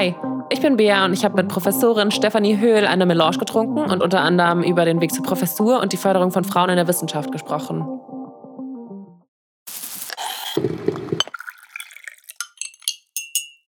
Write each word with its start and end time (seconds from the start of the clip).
Hi, 0.00 0.14
ich 0.48 0.62
bin 0.62 0.78
Bea 0.78 1.04
und 1.04 1.12
ich 1.12 1.26
habe 1.26 1.36
mit 1.36 1.48
Professorin 1.48 2.10
Stefanie 2.10 2.56
Höhl 2.56 2.86
eine 2.86 3.04
Melange 3.04 3.36
getrunken 3.36 3.80
und 3.80 4.02
unter 4.02 4.22
anderem 4.22 4.62
über 4.62 4.86
den 4.86 4.98
Weg 5.02 5.12
zur 5.12 5.22
Professur 5.22 5.78
und 5.78 5.92
die 5.92 5.98
Förderung 5.98 6.30
von 6.30 6.42
Frauen 6.42 6.70
in 6.70 6.76
der 6.76 6.88
Wissenschaft 6.88 7.30
gesprochen. 7.30 7.86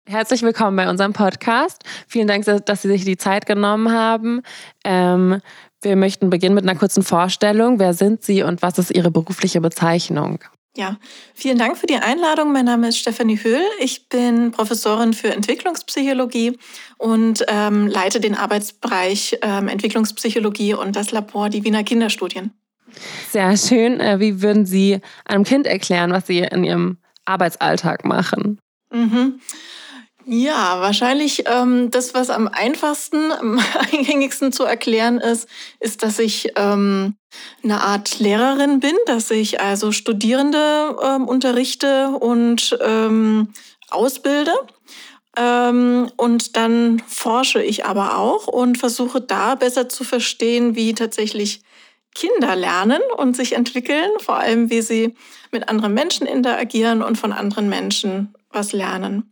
Herzlich 0.06 0.40
willkommen 0.40 0.74
bei 0.74 0.88
unserem 0.88 1.12
Podcast. 1.12 1.84
Vielen 2.08 2.28
Dank, 2.28 2.46
dass 2.46 2.80
Sie 2.80 2.88
sich 2.88 3.04
die 3.04 3.18
Zeit 3.18 3.44
genommen 3.44 3.92
haben. 3.92 4.40
Ähm, 4.84 5.42
wir 5.82 5.96
möchten 5.96 6.30
beginnen 6.30 6.54
mit 6.54 6.64
einer 6.64 6.78
kurzen 6.78 7.02
Vorstellung. 7.02 7.78
Wer 7.78 7.92
sind 7.92 8.22
Sie 8.22 8.42
und 8.42 8.62
was 8.62 8.78
ist 8.78 8.90
Ihre 8.90 9.10
berufliche 9.10 9.60
Bezeichnung? 9.60 10.38
Ja, 10.74 10.96
vielen 11.34 11.58
Dank 11.58 11.76
für 11.76 11.86
die 11.86 11.96
Einladung. 11.96 12.50
Mein 12.50 12.64
Name 12.64 12.88
ist 12.88 12.98
Stefanie 12.98 13.36
Höhl. 13.36 13.60
Ich 13.80 14.08
bin 14.08 14.52
Professorin 14.52 15.12
für 15.12 15.30
Entwicklungspsychologie 15.30 16.58
und 16.96 17.44
ähm, 17.48 17.88
leite 17.88 18.20
den 18.20 18.34
Arbeitsbereich 18.34 19.38
ähm, 19.42 19.68
Entwicklungspsychologie 19.68 20.72
und 20.72 20.96
das 20.96 21.10
Labor 21.10 21.50
die 21.50 21.62
Wiener 21.64 21.84
Kinderstudien. 21.84 22.52
Sehr 23.30 23.54
schön. 23.58 24.00
Äh, 24.00 24.18
wie 24.18 24.40
würden 24.40 24.64
Sie 24.64 25.00
einem 25.26 25.44
Kind 25.44 25.66
erklären, 25.66 26.10
was 26.10 26.26
Sie 26.26 26.38
in 26.38 26.64
Ihrem 26.64 26.96
Arbeitsalltag 27.26 28.06
machen? 28.06 28.58
Mhm. 28.90 29.40
Ja, 30.24 30.80
wahrscheinlich 30.80 31.44
ähm, 31.46 31.90
das, 31.90 32.14
was 32.14 32.30
am 32.30 32.46
einfachsten, 32.46 33.32
am 33.32 33.58
eingängigsten 33.92 34.52
zu 34.52 34.64
erklären 34.64 35.18
ist, 35.18 35.48
ist, 35.80 36.02
dass 36.02 36.18
ich 36.18 36.52
ähm, 36.56 37.16
eine 37.64 37.80
Art 37.80 38.20
Lehrerin 38.20 38.80
bin, 38.80 38.94
dass 39.06 39.30
ich 39.30 39.60
also 39.60 39.90
Studierende 39.90 40.96
ähm, 41.02 41.26
unterrichte 41.26 42.10
und 42.10 42.78
ähm, 42.80 43.48
ausbilde. 43.90 44.52
Ähm, 45.36 46.10
und 46.16 46.56
dann 46.56 47.02
forsche 47.08 47.62
ich 47.62 47.84
aber 47.84 48.18
auch 48.18 48.46
und 48.46 48.78
versuche 48.78 49.20
da 49.20 49.54
besser 49.54 49.88
zu 49.88 50.04
verstehen, 50.04 50.76
wie 50.76 50.94
tatsächlich 50.94 51.62
Kinder 52.14 52.54
lernen 52.54 53.00
und 53.16 53.34
sich 53.36 53.54
entwickeln, 53.54 54.10
vor 54.18 54.36
allem 54.36 54.70
wie 54.70 54.82
sie 54.82 55.14
mit 55.50 55.68
anderen 55.68 55.94
Menschen 55.94 56.26
interagieren 56.26 57.02
und 57.02 57.16
von 57.16 57.32
anderen 57.32 57.68
Menschen 57.68 58.34
was 58.50 58.72
lernen. 58.72 59.31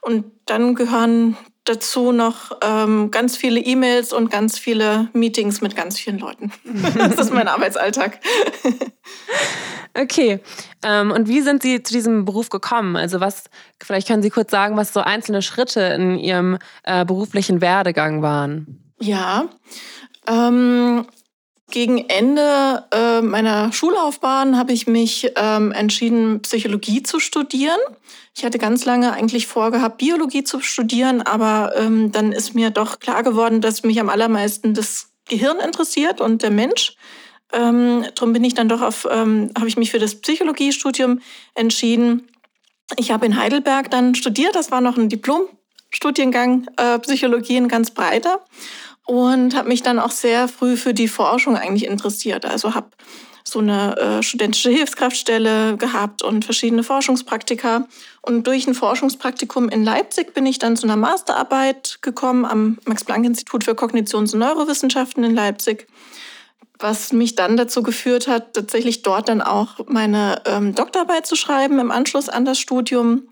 Und 0.00 0.24
dann 0.46 0.74
gehören 0.74 1.36
dazu 1.64 2.12
noch 2.12 2.58
ähm, 2.62 3.10
ganz 3.10 3.36
viele 3.36 3.60
E-Mails 3.60 4.12
und 4.12 4.30
ganz 4.30 4.58
viele 4.58 5.08
Meetings 5.12 5.60
mit 5.60 5.76
ganz 5.76 5.98
vielen 5.98 6.18
Leuten. 6.18 6.52
das 6.96 7.14
ist 7.18 7.32
mein 7.32 7.48
Arbeitsalltag. 7.48 8.18
okay. 9.94 10.40
Ähm, 10.82 11.10
und 11.10 11.28
wie 11.28 11.42
sind 11.42 11.62
Sie 11.62 11.82
zu 11.82 11.92
diesem 11.92 12.24
Beruf 12.24 12.48
gekommen? 12.48 12.96
Also 12.96 13.20
was, 13.20 13.44
vielleicht 13.82 14.08
können 14.08 14.22
Sie 14.22 14.30
kurz 14.30 14.50
sagen, 14.50 14.76
was 14.76 14.92
so 14.92 15.00
einzelne 15.00 15.42
Schritte 15.42 15.80
in 15.80 16.18
Ihrem 16.18 16.58
äh, 16.82 17.04
beruflichen 17.04 17.60
Werdegang 17.60 18.22
waren? 18.22 18.94
Ja. 18.98 19.48
Ähm, 20.26 21.06
gegen 21.70 22.08
Ende 22.08 22.84
äh, 22.92 23.20
meiner 23.20 23.72
Schullaufbahn 23.72 24.56
habe 24.56 24.72
ich 24.72 24.86
mich 24.86 25.32
ähm, 25.36 25.72
entschieden, 25.72 26.42
Psychologie 26.42 27.02
zu 27.02 27.20
studieren. 27.20 27.78
Ich 28.36 28.44
hatte 28.44 28.58
ganz 28.58 28.84
lange 28.84 29.12
eigentlich 29.12 29.46
vorgehabt, 29.46 29.98
Biologie 29.98 30.44
zu 30.44 30.60
studieren, 30.60 31.22
aber 31.22 31.72
ähm, 31.76 32.12
dann 32.12 32.32
ist 32.32 32.54
mir 32.54 32.70
doch 32.70 33.00
klar 33.00 33.22
geworden, 33.22 33.60
dass 33.60 33.82
mich 33.82 34.00
am 34.00 34.08
allermeisten 34.08 34.74
das 34.74 35.10
Gehirn 35.28 35.58
interessiert 35.58 36.20
und 36.20 36.42
der 36.42 36.50
Mensch. 36.50 36.94
Ähm, 37.52 38.04
darum 38.14 38.32
bin 38.32 38.44
ich 38.44 38.54
dann 38.54 38.68
doch 38.68 38.80
auf, 38.80 39.08
ähm, 39.10 39.50
habe 39.56 39.68
ich 39.68 39.76
mich 39.76 39.90
für 39.90 39.98
das 39.98 40.14
Psychologiestudium 40.14 41.20
entschieden. 41.54 42.28
Ich 42.96 43.10
habe 43.10 43.26
in 43.26 43.38
Heidelberg 43.38 43.90
dann 43.90 44.14
studiert, 44.14 44.54
das 44.54 44.70
war 44.70 44.80
noch 44.80 44.96
ein 44.96 45.08
Diplomstudiengang 45.08 46.66
äh, 46.76 46.98
Psychologie, 47.00 47.56
ein 47.56 47.68
ganz 47.68 47.90
breiter 47.90 48.40
und 49.06 49.56
habe 49.56 49.68
mich 49.68 49.82
dann 49.82 49.98
auch 49.98 50.10
sehr 50.10 50.48
früh 50.48 50.76
für 50.76 50.94
die 50.94 51.08
Forschung 51.08 51.56
eigentlich 51.56 51.86
interessiert. 51.86 52.44
Also 52.44 52.74
habe 52.74 52.90
so 53.44 53.58
eine 53.58 53.96
äh, 53.96 54.22
studentische 54.22 54.70
Hilfskraftstelle 54.70 55.76
gehabt 55.76 56.22
und 56.22 56.44
verschiedene 56.44 56.82
Forschungspraktika. 56.82 57.86
Und 58.22 58.46
durch 58.46 58.66
ein 58.66 58.74
Forschungspraktikum 58.74 59.68
in 59.68 59.84
Leipzig 59.84 60.34
bin 60.34 60.46
ich 60.46 60.58
dann 60.58 60.76
zu 60.76 60.86
einer 60.86 60.96
Masterarbeit 60.96 61.98
gekommen 62.02 62.44
am 62.44 62.78
Max-Planck-Institut 62.84 63.64
für 63.64 63.72
Kognitions- 63.72 64.34
und 64.34 64.40
Neurowissenschaften 64.40 65.24
in 65.24 65.34
Leipzig, 65.34 65.86
was 66.78 67.12
mich 67.12 67.34
dann 67.34 67.56
dazu 67.56 67.82
geführt 67.82 68.28
hat, 68.28 68.54
tatsächlich 68.54 69.02
dort 69.02 69.28
dann 69.28 69.40
auch 69.40 69.80
meine 69.86 70.42
ähm, 70.46 70.74
Doktorarbeit 70.74 71.26
zu 71.26 71.36
schreiben 71.36 71.78
im 71.78 71.90
Anschluss 71.90 72.28
an 72.28 72.44
das 72.44 72.58
Studium. 72.58 73.28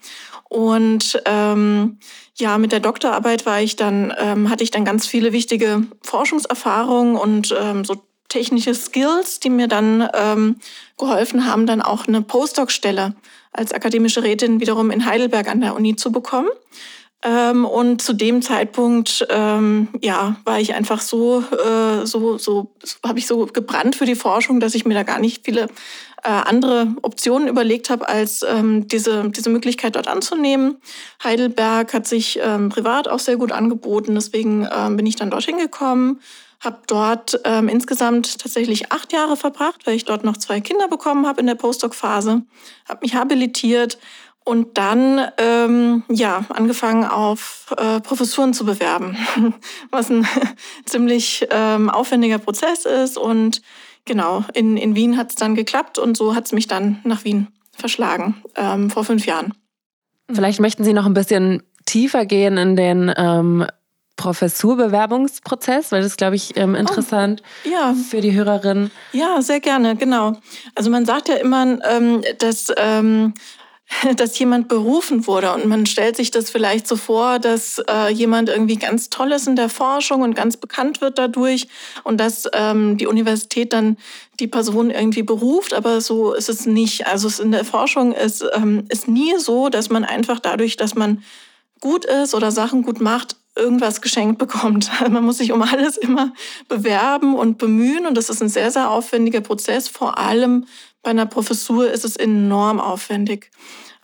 Und 0.49 1.21
ähm, 1.27 1.99
ja, 2.37 2.59
mit 2.59 2.73
der 2.73 2.81
Doktorarbeit 2.81 3.47
war 3.47 3.61
ich 3.61 3.77
dann, 3.77 4.15
ähm, 4.19 4.51
hatte 4.51 4.65
ich 4.65 4.71
dann 4.71 4.85
ganz 4.85 5.07
viele 5.07 5.33
wichtige 5.33 5.83
Forschungserfahrungen 6.03 7.17
und 7.17 7.55
ähm, 7.59 7.85
so 7.85 7.97
technische 8.29 8.75
Skills, 8.75 9.41
die 9.41 9.51
mir 9.51 9.69
dann 9.69 10.09
ähm, 10.15 10.57
geholfen 10.99 11.47
haben, 11.47 11.67
dann 11.67 11.83
auch 11.83 12.07
eine 12.07 12.23
Postdoc-Stelle 12.23 13.15
als 13.53 13.73
akademische 13.73 14.23
Rätin 14.23 14.61
wiederum 14.61 14.91
in 14.91 15.07
Heidelberg 15.07 15.49
an 15.49 15.61
der 15.61 15.75
Uni 15.75 15.97
zu 15.97 16.13
bekommen. 16.13 16.49
Ähm, 17.25 17.65
und 17.65 18.01
zu 18.01 18.13
dem 18.13 18.43
Zeitpunkt, 18.43 19.27
ähm, 19.29 19.89
ja, 20.01 20.37
war 20.45 20.61
ich 20.61 20.75
einfach 20.75 21.01
so, 21.01 21.41
äh, 21.41 22.07
so, 22.07 22.39
so, 22.39 22.71
habe 23.05 23.19
ich 23.19 23.27
so 23.27 23.47
gebrannt 23.47 23.97
für 23.97 24.07
die 24.07 24.15
Forschung, 24.15 24.61
dass 24.61 24.77
ich 24.77 24.85
mir 24.85 24.95
da 24.95 25.03
gar 25.03 25.19
nicht 25.19 25.45
viele 25.45 25.69
äh, 26.23 26.29
andere 26.29 26.89
Optionen 27.03 27.49
überlegt 27.49 27.91
habe, 27.91 28.09
als 28.09 28.43
ähm, 28.43 28.89
diese, 28.89 29.29
diese 29.31 29.51
Möglichkeit 29.51 29.97
dort 29.97 30.09
anzunehmen. 30.09 30.79
Heidelberg 31.23 31.93
hat 31.95 32.07
sich 32.07 32.39
ähm, 32.43 32.69
privat 32.69 33.09
auch 33.09 33.19
sehr 33.19 33.37
gut 33.37 33.53
angeboten, 33.53 34.15
deswegen 34.15 34.67
ähm, 34.75 34.97
bin 34.97 35.07
ich 35.07 35.17
dann 35.17 35.31
dorthin 35.31 35.59
gekommen, 35.59 36.21
habe 36.61 36.79
dort 36.87 37.41
ähm, 37.45 37.69
insgesamt 37.69 38.39
tatsächlich 38.41 38.91
acht 38.91 39.13
Jahre 39.13 39.37
verbracht, 39.37 39.87
weil 39.87 39.95
ich 39.95 40.05
dort 40.05 40.25
noch 40.25 40.37
zwei 40.37 40.61
Kinder 40.61 40.89
bekommen 40.89 41.27
habe 41.27 41.41
in 41.41 41.47
der 41.47 41.55
Postdoc-Phase, 41.55 42.43
habe 42.89 43.01
mich 43.03 43.15
habilitiert 43.15 43.99
und 44.49 44.79
dann 44.79 45.31
ähm, 45.37 46.05
ja 46.09 46.47
angefangen 46.49 47.05
auf 47.05 47.67
äh, 47.77 48.01
Professuren 48.01 48.55
zu 48.55 48.65
bewerben, 48.65 49.15
was 49.91 50.09
ein 50.09 50.27
ziemlich 50.87 51.47
ähm, 51.51 51.91
aufwendiger 51.91 52.39
Prozess 52.39 52.87
ist. 52.87 53.19
Und 53.19 53.61
genau, 54.05 54.45
in, 54.55 54.77
in 54.77 54.95
Wien 54.95 55.17
hat 55.17 55.31
es 55.31 55.35
dann 55.37 55.55
geklappt 55.55 55.99
und 55.99 56.17
so 56.17 56.35
hat 56.35 56.47
es 56.47 56.53
mich 56.53 56.67
dann 56.67 57.01
nach 57.05 57.25
Wien 57.25 57.49
verschlagen, 57.73 58.43
ähm, 58.57 58.91
vor 58.91 59.05
fünf 59.05 59.27
Jahren. 59.27 59.55
Vielleicht 60.31 60.61
möchten 60.61 60.85
Sie 60.85 60.93
noch 60.93 61.07
ein 61.07 61.15
bisschen 61.15 61.63
tiefer 61.87 62.27
gehen 62.27 62.59
in 62.59 62.77
den 62.77 63.13
ähm, 63.17 63.67
Professurbewerbungsprozess, 64.17 65.93
weil 65.93 66.03
das 66.03 66.17
glaube 66.17 66.37
ich 66.37 66.57
ähm, 66.57 66.75
oh, 66.75 66.79
interessant 66.79 67.43
oh, 67.65 67.71
ja. 67.71 67.95
für 67.95 68.21
die 68.21 68.35
Hörerin. 68.35 68.91
Ja, 69.13 69.41
sehr 69.41 69.61
gerne, 69.61 69.97
genau. 69.97 70.35
Also 70.75 70.91
man 70.91 71.07
sagt 71.07 71.29
ja 71.29 71.37
immer, 71.37 71.79
ähm, 71.89 72.23
dass 72.39 72.73
ähm, 72.77 73.33
dass 74.17 74.39
jemand 74.39 74.69
berufen 74.69 75.27
wurde 75.27 75.53
und 75.55 75.67
man 75.67 75.87
stellt 75.87 76.17
sich 76.17 76.31
das 76.31 76.51
vielleicht 76.51 76.87
so 76.87 76.97
vor, 76.97 77.39
dass 77.39 77.81
äh, 77.89 78.13
jemand 78.13 78.49
irgendwie 78.49 78.77
ganz 78.77 79.11
toll 79.11 79.33
ist 79.33 79.49
in 79.49 79.57
der 79.57 79.69
Forschung 79.69 80.23
und 80.23 80.35
ganz 80.35 80.57
bekannt 80.57 81.01
wird 81.01 81.19
dadurch 81.19 81.69
und 82.05 82.19
dass 82.19 82.45
ähm, 82.53 82.99
die 82.99 83.07
Universität 83.07 83.73
dann 83.73 83.97
die 84.41 84.47
Person 84.47 84.91
irgendwie 84.91 85.23
beruft, 85.23 85.75
aber 85.75 86.01
so 86.01 86.33
ist 86.33 86.49
es 86.49 86.67
nicht. 86.67 87.07
Also 87.07 87.29
es 87.29 87.41
in 87.41 87.51
der 87.51 87.65
Forschung 87.65 88.13
ist, 88.13 88.45
ähm, 88.55 88.85
ist 88.89 89.09
nie 89.09 89.37
so, 89.39 89.69
dass 89.69 89.91
man 89.91 90.05
einfach 90.05 90.39
dadurch, 90.39 90.77
dass 90.77 90.95
man 90.95 91.23
gut 91.81 92.05
ist 92.05 92.35
oder 92.35 92.51
Sachen 92.51 92.83
gut 92.83 93.01
macht, 93.01 93.37
irgendwas 93.59 94.01
geschenkt 94.01 94.39
bekommt. 94.39 94.91
Man 95.11 95.25
muss 95.25 95.39
sich 95.39 95.53
um 95.53 95.63
alles 95.63 95.97
immer 95.97 96.33
bewerben 96.69 97.35
und 97.35 97.59
bemühen 97.59 98.07
und 98.07 98.17
das 98.17 98.31
ist 98.31 98.43
ein 98.43 98.49
sehr, 98.49 98.71
sehr 98.71 98.91
aufwendiger 98.91 99.41
Prozess, 99.41 99.89
vor 99.89 100.19
allem 100.19 100.67
bei 101.03 101.11
einer 101.11 101.27
Professur 101.27 101.91
ist 101.91 102.05
es 102.05 102.17
enorm 102.17 102.81
aufwendig. 102.81 103.51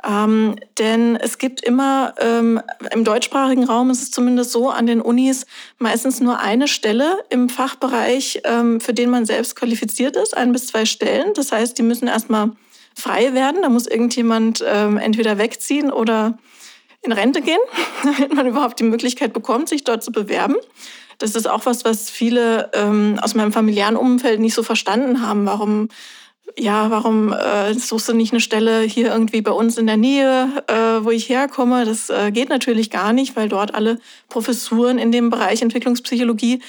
Ähm, 0.06 0.56
denn 0.78 1.16
es 1.16 1.38
gibt 1.38 1.62
immer, 1.62 2.14
ähm, 2.18 2.60
im 2.92 3.04
deutschsprachigen 3.04 3.64
Raum 3.64 3.90
ist 3.90 4.02
es 4.02 4.10
zumindest 4.10 4.52
so, 4.52 4.68
an 4.68 4.86
den 4.86 5.00
Unis 5.00 5.46
meistens 5.78 6.20
nur 6.20 6.40
eine 6.40 6.68
Stelle 6.68 7.24
im 7.30 7.48
Fachbereich, 7.48 8.42
ähm, 8.44 8.80
für 8.80 8.92
den 8.92 9.08
man 9.08 9.24
selbst 9.24 9.56
qualifiziert 9.56 10.16
ist, 10.16 10.36
ein 10.36 10.52
bis 10.52 10.66
zwei 10.66 10.84
Stellen. 10.84 11.32
Das 11.34 11.52
heißt, 11.52 11.78
die 11.78 11.82
müssen 11.82 12.06
erstmal 12.06 12.50
frei 12.94 13.32
werden. 13.32 13.62
Da 13.62 13.68
muss 13.70 13.86
irgendjemand 13.86 14.62
ähm, 14.66 14.98
entweder 14.98 15.38
wegziehen 15.38 15.90
oder 15.90 16.38
in 17.04 17.12
Rente 17.12 17.40
gehen, 17.40 17.60
damit 18.04 18.34
man 18.34 18.46
überhaupt 18.46 18.80
die 18.80 18.84
Möglichkeit 18.84 19.32
bekommt, 19.32 19.68
sich 19.68 19.84
dort 19.84 20.02
zu 20.02 20.12
bewerben. 20.12 20.56
Das 21.18 21.34
ist 21.34 21.48
auch 21.48 21.64
was, 21.66 21.84
was 21.84 22.10
viele 22.10 22.70
ähm, 22.74 23.18
aus 23.22 23.34
meinem 23.34 23.52
familiären 23.52 23.96
Umfeld 23.96 24.40
nicht 24.40 24.54
so 24.54 24.62
verstanden 24.62 25.26
haben. 25.26 25.46
Warum 25.46 25.88
ja, 26.58 26.90
warum 26.90 27.32
äh, 27.32 27.74
suchst 27.74 28.08
du 28.08 28.14
nicht 28.14 28.32
eine 28.32 28.40
Stelle 28.40 28.82
hier 28.82 29.10
irgendwie 29.10 29.40
bei 29.40 29.50
uns 29.50 29.76
in 29.76 29.86
der 29.86 29.96
Nähe, 29.96 30.62
äh, 30.68 31.04
wo 31.04 31.10
ich 31.10 31.28
herkomme? 31.28 31.84
Das 31.84 32.10
äh, 32.10 32.30
geht 32.30 32.48
natürlich 32.48 32.90
gar 32.90 33.12
nicht, 33.12 33.34
weil 33.34 33.48
dort 33.48 33.74
alle 33.74 33.98
Professuren 34.28 34.98
in 34.98 35.10
dem 35.10 35.30
Bereich 35.30 35.62
Entwicklungspsychologie 35.62 36.60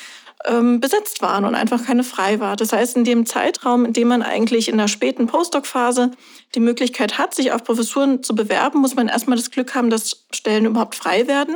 ähm, 0.46 0.80
besetzt 0.80 1.22
waren 1.22 1.46
und 1.46 1.56
einfach 1.56 1.86
keine 1.86 2.04
frei 2.04 2.40
war. 2.40 2.56
Das 2.56 2.74
heißt, 2.74 2.98
in 2.98 3.04
dem 3.04 3.26
Zeitraum, 3.26 3.86
in 3.86 3.94
dem 3.94 4.08
man 4.08 4.22
eigentlich 4.22 4.68
in 4.68 4.78
der 4.78 4.88
späten 4.88 5.28
Postdoc-Phase 5.28 6.12
die 6.54 6.60
Möglichkeit 6.60 7.18
hat, 7.18 7.34
sich 7.34 7.52
auf 7.52 7.64
Professuren 7.64 8.24
zu 8.24 8.36
bewerben, 8.36 8.80
muss 8.80 8.96
man 8.96 9.08
erstmal 9.08 9.38
das 9.38 9.52
Glück 9.52 9.76
haben, 9.76 9.90
dass 9.90 10.26
Stellen 10.32 10.66
überhaupt 10.66 10.96
frei 10.96 11.28
werden, 11.28 11.56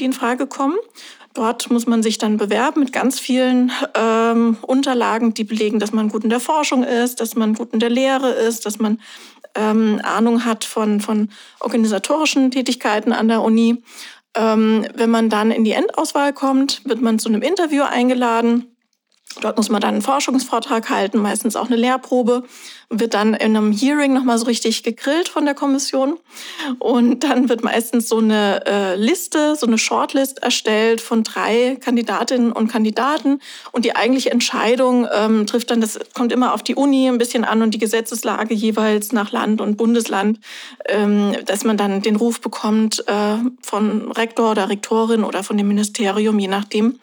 die 0.00 0.04
in 0.04 0.12
Frage 0.12 0.46
kommen. 0.46 0.76
Dort 1.34 1.70
muss 1.70 1.86
man 1.86 2.02
sich 2.02 2.16
dann 2.16 2.38
bewerben 2.38 2.80
mit 2.80 2.94
ganz 2.94 3.20
vielen 3.20 3.70
ähm, 3.94 4.56
Unterlagen, 4.62 5.34
die 5.34 5.44
belegen, 5.44 5.78
dass 5.78 5.92
man 5.92 6.08
gut 6.08 6.24
in 6.24 6.30
der 6.30 6.40
Forschung 6.40 6.82
ist, 6.82 7.20
dass 7.20 7.36
man 7.36 7.52
gut 7.52 7.74
in 7.74 7.80
der 7.80 7.90
Lehre 7.90 8.30
ist, 8.30 8.64
dass 8.64 8.78
man 8.78 8.98
ähm, 9.54 10.00
Ahnung 10.02 10.44
hat 10.44 10.64
von, 10.64 11.00
von 11.00 11.30
organisatorischen 11.60 12.50
Tätigkeiten 12.50 13.12
an 13.12 13.28
der 13.28 13.42
Uni. 13.42 13.82
Ähm, 14.36 14.86
wenn 14.94 15.10
man 15.10 15.30
dann 15.30 15.50
in 15.50 15.64
die 15.64 15.72
Endauswahl 15.72 16.32
kommt, 16.32 16.82
wird 16.84 17.00
man 17.00 17.18
zu 17.18 17.28
einem 17.28 17.42
Interview 17.42 17.82
eingeladen. 17.82 18.75
Dort 19.40 19.56
muss 19.58 19.68
man 19.68 19.80
dann 19.80 19.94
einen 19.94 20.02
Forschungsvortrag 20.02 20.88
halten, 20.88 21.18
meistens 21.18 21.56
auch 21.56 21.66
eine 21.66 21.76
Lehrprobe, 21.76 22.44
wird 22.88 23.14
dann 23.14 23.34
in 23.34 23.56
einem 23.56 23.72
Hearing 23.72 24.12
nochmal 24.12 24.38
so 24.38 24.46
richtig 24.46 24.82
gegrillt 24.82 25.28
von 25.28 25.44
der 25.44 25.54
Kommission. 25.54 26.18
Und 26.78 27.24
dann 27.24 27.48
wird 27.48 27.64
meistens 27.64 28.08
so 28.08 28.18
eine 28.18 28.64
äh, 28.64 28.96
Liste, 28.96 29.56
so 29.56 29.66
eine 29.66 29.76
Shortlist 29.76 30.42
erstellt 30.42 31.00
von 31.00 31.24
drei 31.24 31.76
Kandidatinnen 31.80 32.52
und 32.52 32.68
Kandidaten. 32.68 33.40
Und 33.72 33.84
die 33.84 33.96
eigentliche 33.96 34.30
Entscheidung 34.30 35.06
ähm, 35.12 35.46
trifft 35.46 35.70
dann, 35.70 35.80
das 35.80 35.98
kommt 36.14 36.32
immer 36.32 36.54
auf 36.54 36.62
die 36.62 36.74
Uni 36.76 37.08
ein 37.08 37.18
bisschen 37.18 37.44
an 37.44 37.60
und 37.62 37.72
die 37.72 37.78
Gesetzeslage 37.78 38.54
jeweils 38.54 39.12
nach 39.12 39.32
Land 39.32 39.60
und 39.60 39.76
Bundesland, 39.76 40.38
ähm, 40.86 41.34
dass 41.44 41.64
man 41.64 41.76
dann 41.76 42.02
den 42.02 42.16
Ruf 42.16 42.40
bekommt 42.40 43.04
äh, 43.08 43.36
von 43.60 44.12
Rektor 44.12 44.52
oder 44.52 44.68
Rektorin 44.68 45.24
oder 45.24 45.42
von 45.42 45.56
dem 45.56 45.68
Ministerium, 45.68 46.38
je 46.38 46.48
nachdem. 46.48 46.98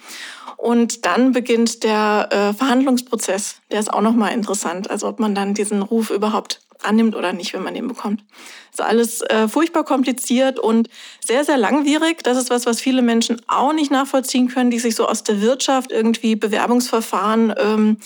Und 0.64 1.06
dann 1.06 1.34
beginnt 1.34 1.84
der 1.84 2.30
äh, 2.32 2.54
Verhandlungsprozess. 2.54 3.58
Der 3.70 3.82
ist 3.82 3.94
auch 3.94 4.00
nochmal 4.00 4.32
interessant. 4.32 4.90
Also 4.90 5.10
ob 5.10 5.20
man 5.20 5.36
dann 5.36 5.54
diesen 5.54 5.82
Ruf 5.82 6.10
überhaupt 6.10 6.62
annimmt 6.82 7.18
oder 7.18 7.34
nicht, 7.34 7.54
wenn 7.54 7.64
man 7.64 7.74
den 7.74 7.90
bekommt. 7.90 8.24
Ist 8.72 8.80
alles 8.80 9.20
äh, 9.24 9.50
furchtbar 9.50 9.84
kompliziert 9.84 10.60
und 10.60 10.88
sehr, 11.20 11.44
sehr 11.44 11.58
langwierig. 11.58 12.24
Das 12.24 12.38
ist 12.38 12.50
was, 12.50 12.66
was 12.66 12.80
viele 12.80 13.02
Menschen 13.02 13.42
auch 13.48 13.74
nicht 13.74 13.92
nachvollziehen 13.92 14.48
können, 14.48 14.72
die 14.72 14.80
sich 14.80 14.96
so 14.96 15.06
aus 15.06 15.24
der 15.24 15.42
Wirtschaft 15.42 15.92
irgendwie 15.92 16.38
Bewerbungsverfahren 16.38 17.54
ähm, 17.58 17.98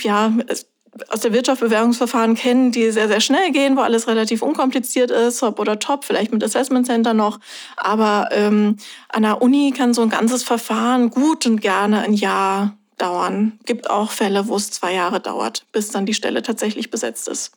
ja, 0.00 0.32
aus 1.08 1.20
der 1.20 1.32
Wirtschaft 1.32 1.60
Bewerbungsverfahren 1.60 2.34
kennen, 2.34 2.72
die 2.72 2.90
sehr, 2.90 3.08
sehr 3.08 3.20
schnell 3.20 3.52
gehen, 3.52 3.76
wo 3.76 3.80
alles 3.80 4.08
relativ 4.08 4.42
unkompliziert 4.42 5.10
ist, 5.10 5.42
Hop 5.42 5.58
oder 5.58 5.78
Top, 5.78 6.04
vielleicht 6.04 6.32
mit 6.32 6.42
Assessment 6.42 6.86
Center 6.86 7.14
noch. 7.14 7.40
Aber 7.76 8.28
ähm, 8.32 8.76
an 9.08 9.22
der 9.22 9.42
Uni 9.42 9.72
kann 9.76 9.94
so 9.94 10.02
ein 10.02 10.10
ganzes 10.10 10.42
Verfahren 10.42 11.10
gut 11.10 11.46
und 11.46 11.60
gerne 11.60 12.00
ein 12.00 12.14
Jahr 12.14 12.76
dauern. 12.98 13.58
Gibt 13.64 13.90
auch 13.90 14.10
Fälle, 14.10 14.48
wo 14.48 14.56
es 14.56 14.70
zwei 14.70 14.94
Jahre 14.94 15.20
dauert, 15.20 15.66
bis 15.72 15.90
dann 15.90 16.06
die 16.06 16.14
Stelle 16.14 16.42
tatsächlich 16.42 16.90
besetzt 16.90 17.28
ist. 17.28 17.52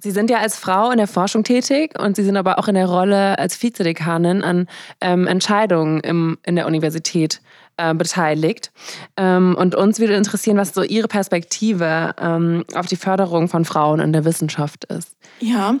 Sie 0.00 0.10
sind 0.10 0.28
ja 0.28 0.38
als 0.38 0.58
Frau 0.58 0.90
in 0.90 0.98
der 0.98 1.06
Forschung 1.06 1.44
tätig 1.44 1.98
und 1.98 2.16
Sie 2.16 2.24
sind 2.24 2.36
aber 2.36 2.58
auch 2.58 2.66
in 2.66 2.74
der 2.74 2.86
Rolle 2.86 3.38
als 3.38 3.62
Vizedekanin 3.62 4.42
an 4.42 4.66
ähm, 5.00 5.26
Entscheidungen 5.26 6.00
im, 6.00 6.38
in 6.44 6.56
der 6.56 6.66
Universität 6.66 7.40
äh, 7.76 7.94
beteiligt. 7.94 8.72
Ähm, 9.16 9.56
und 9.58 9.74
uns 9.74 9.98
würde 9.98 10.14
interessieren, 10.14 10.56
was 10.56 10.74
so 10.74 10.82
Ihre 10.82 11.08
Perspektive 11.08 12.14
ähm, 12.20 12.64
auf 12.74 12.86
die 12.86 12.96
Förderung 12.96 13.48
von 13.48 13.64
Frauen 13.64 14.00
in 14.00 14.12
der 14.12 14.24
Wissenschaft 14.24 14.84
ist. 14.84 15.16
Ja, 15.40 15.76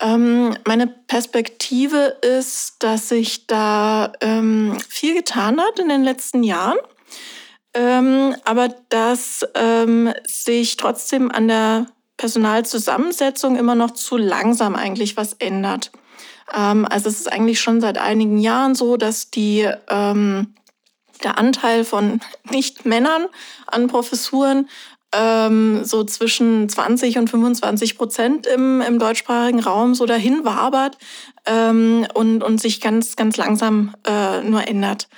ähm, 0.00 0.56
meine 0.66 0.86
Perspektive 0.86 2.16
ist, 2.22 2.82
dass 2.82 3.08
sich 3.08 3.46
da 3.46 4.12
ähm, 4.20 4.76
viel 4.88 5.14
getan 5.14 5.60
hat 5.60 5.78
in 5.78 5.88
den 5.88 6.02
letzten 6.02 6.42
Jahren. 6.42 6.78
Ähm, 7.76 8.36
aber 8.44 8.68
dass 8.88 9.44
sich 10.28 10.76
trotzdem 10.76 11.32
an 11.32 11.48
der 11.48 11.86
Personalzusammensetzung 12.16 13.56
immer 13.56 13.74
noch 13.74 13.90
zu 13.90 14.16
langsam 14.16 14.76
eigentlich 14.76 15.16
was 15.16 15.32
ändert. 15.34 15.90
Also 16.46 17.08
es 17.08 17.18
ist 17.20 17.32
eigentlich 17.32 17.60
schon 17.60 17.80
seit 17.80 17.98
einigen 17.98 18.38
Jahren 18.38 18.76
so, 18.76 18.96
dass 18.96 19.30
die, 19.30 19.68
ähm, 19.88 20.54
der 21.24 21.38
Anteil 21.38 21.84
von 21.84 22.20
Nicht-Männern 22.50 23.26
an 23.66 23.88
Professuren 23.88 24.68
ähm, 25.14 25.84
so 25.84 26.04
zwischen 26.04 26.68
20 26.68 27.18
und 27.18 27.30
25 27.30 27.96
Prozent 27.96 28.46
im, 28.46 28.80
im 28.80 28.98
deutschsprachigen 28.98 29.60
Raum 29.60 29.94
so 29.94 30.06
dahin 30.06 30.44
wabert 30.44 30.98
ähm, 31.46 32.06
und, 32.14 32.42
und 32.42 32.60
sich 32.60 32.80
ganz, 32.80 33.16
ganz 33.16 33.36
langsam 33.36 33.94
äh, 34.06 34.42
nur 34.42 34.66
ändert. 34.66 35.08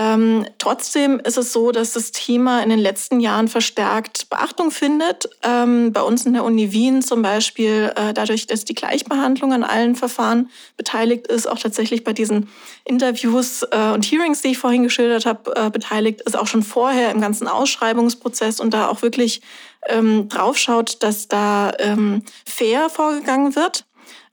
Ähm, 0.00 0.46
trotzdem 0.58 1.18
ist 1.18 1.38
es 1.38 1.52
so, 1.52 1.72
dass 1.72 1.92
das 1.92 2.12
Thema 2.12 2.62
in 2.62 2.68
den 2.68 2.78
letzten 2.78 3.18
Jahren 3.18 3.48
verstärkt 3.48 4.30
Beachtung 4.30 4.70
findet. 4.70 5.28
Ähm, 5.42 5.92
bei 5.92 6.02
uns 6.02 6.24
in 6.24 6.34
der 6.34 6.44
Uni 6.44 6.70
Wien 6.70 7.02
zum 7.02 7.20
Beispiel, 7.20 7.92
äh, 7.96 8.14
dadurch, 8.14 8.46
dass 8.46 8.64
die 8.64 8.76
Gleichbehandlung 8.76 9.52
an 9.52 9.64
allen 9.64 9.96
Verfahren 9.96 10.50
beteiligt 10.76 11.26
ist, 11.26 11.48
auch 11.48 11.58
tatsächlich 11.58 12.04
bei 12.04 12.12
diesen 12.12 12.48
Interviews 12.84 13.64
äh, 13.72 13.90
und 13.92 14.04
Hearings, 14.04 14.40
die 14.40 14.52
ich 14.52 14.58
vorhin 14.58 14.84
geschildert 14.84 15.26
habe, 15.26 15.56
äh, 15.56 15.68
beteiligt 15.68 16.20
ist, 16.20 16.38
auch 16.38 16.46
schon 16.46 16.62
vorher 16.62 17.10
im 17.10 17.20
ganzen 17.20 17.48
Ausschreibungsprozess 17.48 18.60
und 18.60 18.72
da 18.74 18.86
auch 18.86 19.02
wirklich 19.02 19.40
ähm, 19.88 20.28
draufschaut, 20.28 21.02
dass 21.02 21.26
da 21.26 21.72
ähm, 21.80 22.22
fair 22.46 22.88
vorgegangen 22.88 23.56
wird, 23.56 23.84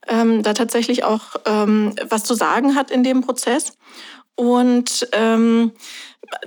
ähm, 0.06 0.44
da 0.44 0.52
tatsächlich 0.52 1.02
auch 1.02 1.34
ähm, 1.44 1.92
was 2.08 2.22
zu 2.22 2.34
sagen 2.34 2.76
hat 2.76 2.92
in 2.92 3.02
dem 3.02 3.22
Prozess. 3.22 3.76
Und 4.36 5.08
ähm, 5.12 5.72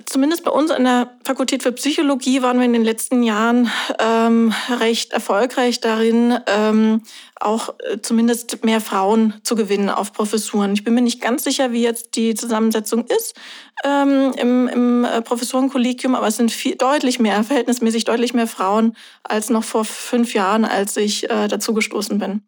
zumindest 0.05 0.43
bei 0.43 0.51
uns 0.51 0.71
an 0.71 0.83
der 0.83 1.17
Fakultät 1.23 1.63
für 1.63 1.71
Psychologie 1.71 2.41
waren 2.41 2.57
wir 2.57 2.65
in 2.65 2.73
den 2.73 2.83
letzten 2.83 3.23
Jahren 3.23 3.71
ähm, 3.99 4.53
recht 4.69 5.11
erfolgreich 5.11 5.79
darin, 5.79 6.37
ähm, 6.47 7.01
auch 7.39 7.75
äh, 7.79 7.99
zumindest 8.01 8.63
mehr 8.63 8.81
Frauen 8.81 9.33
zu 9.43 9.55
gewinnen 9.55 9.89
auf 9.89 10.13
Professuren. 10.13 10.73
Ich 10.73 10.83
bin 10.83 10.93
mir 10.93 11.01
nicht 11.01 11.21
ganz 11.21 11.43
sicher, 11.43 11.71
wie 11.71 11.81
jetzt 11.81 12.15
die 12.15 12.35
Zusammensetzung 12.35 13.05
ist 13.05 13.35
ähm, 13.83 14.33
im, 14.37 14.67
im 14.67 15.05
äh, 15.05 15.21
Professorenkollegium, 15.21 16.15
aber 16.15 16.27
es 16.27 16.37
sind 16.37 16.51
viel, 16.51 16.75
deutlich 16.75 17.19
mehr, 17.19 17.43
verhältnismäßig 17.43 18.03
deutlich 18.03 18.33
mehr 18.33 18.47
Frauen 18.47 18.95
als 19.23 19.49
noch 19.49 19.63
vor 19.63 19.85
fünf 19.85 20.33
Jahren, 20.33 20.65
als 20.65 20.97
ich 20.97 21.29
äh, 21.29 21.47
dazugestoßen 21.47 22.19
bin. 22.19 22.43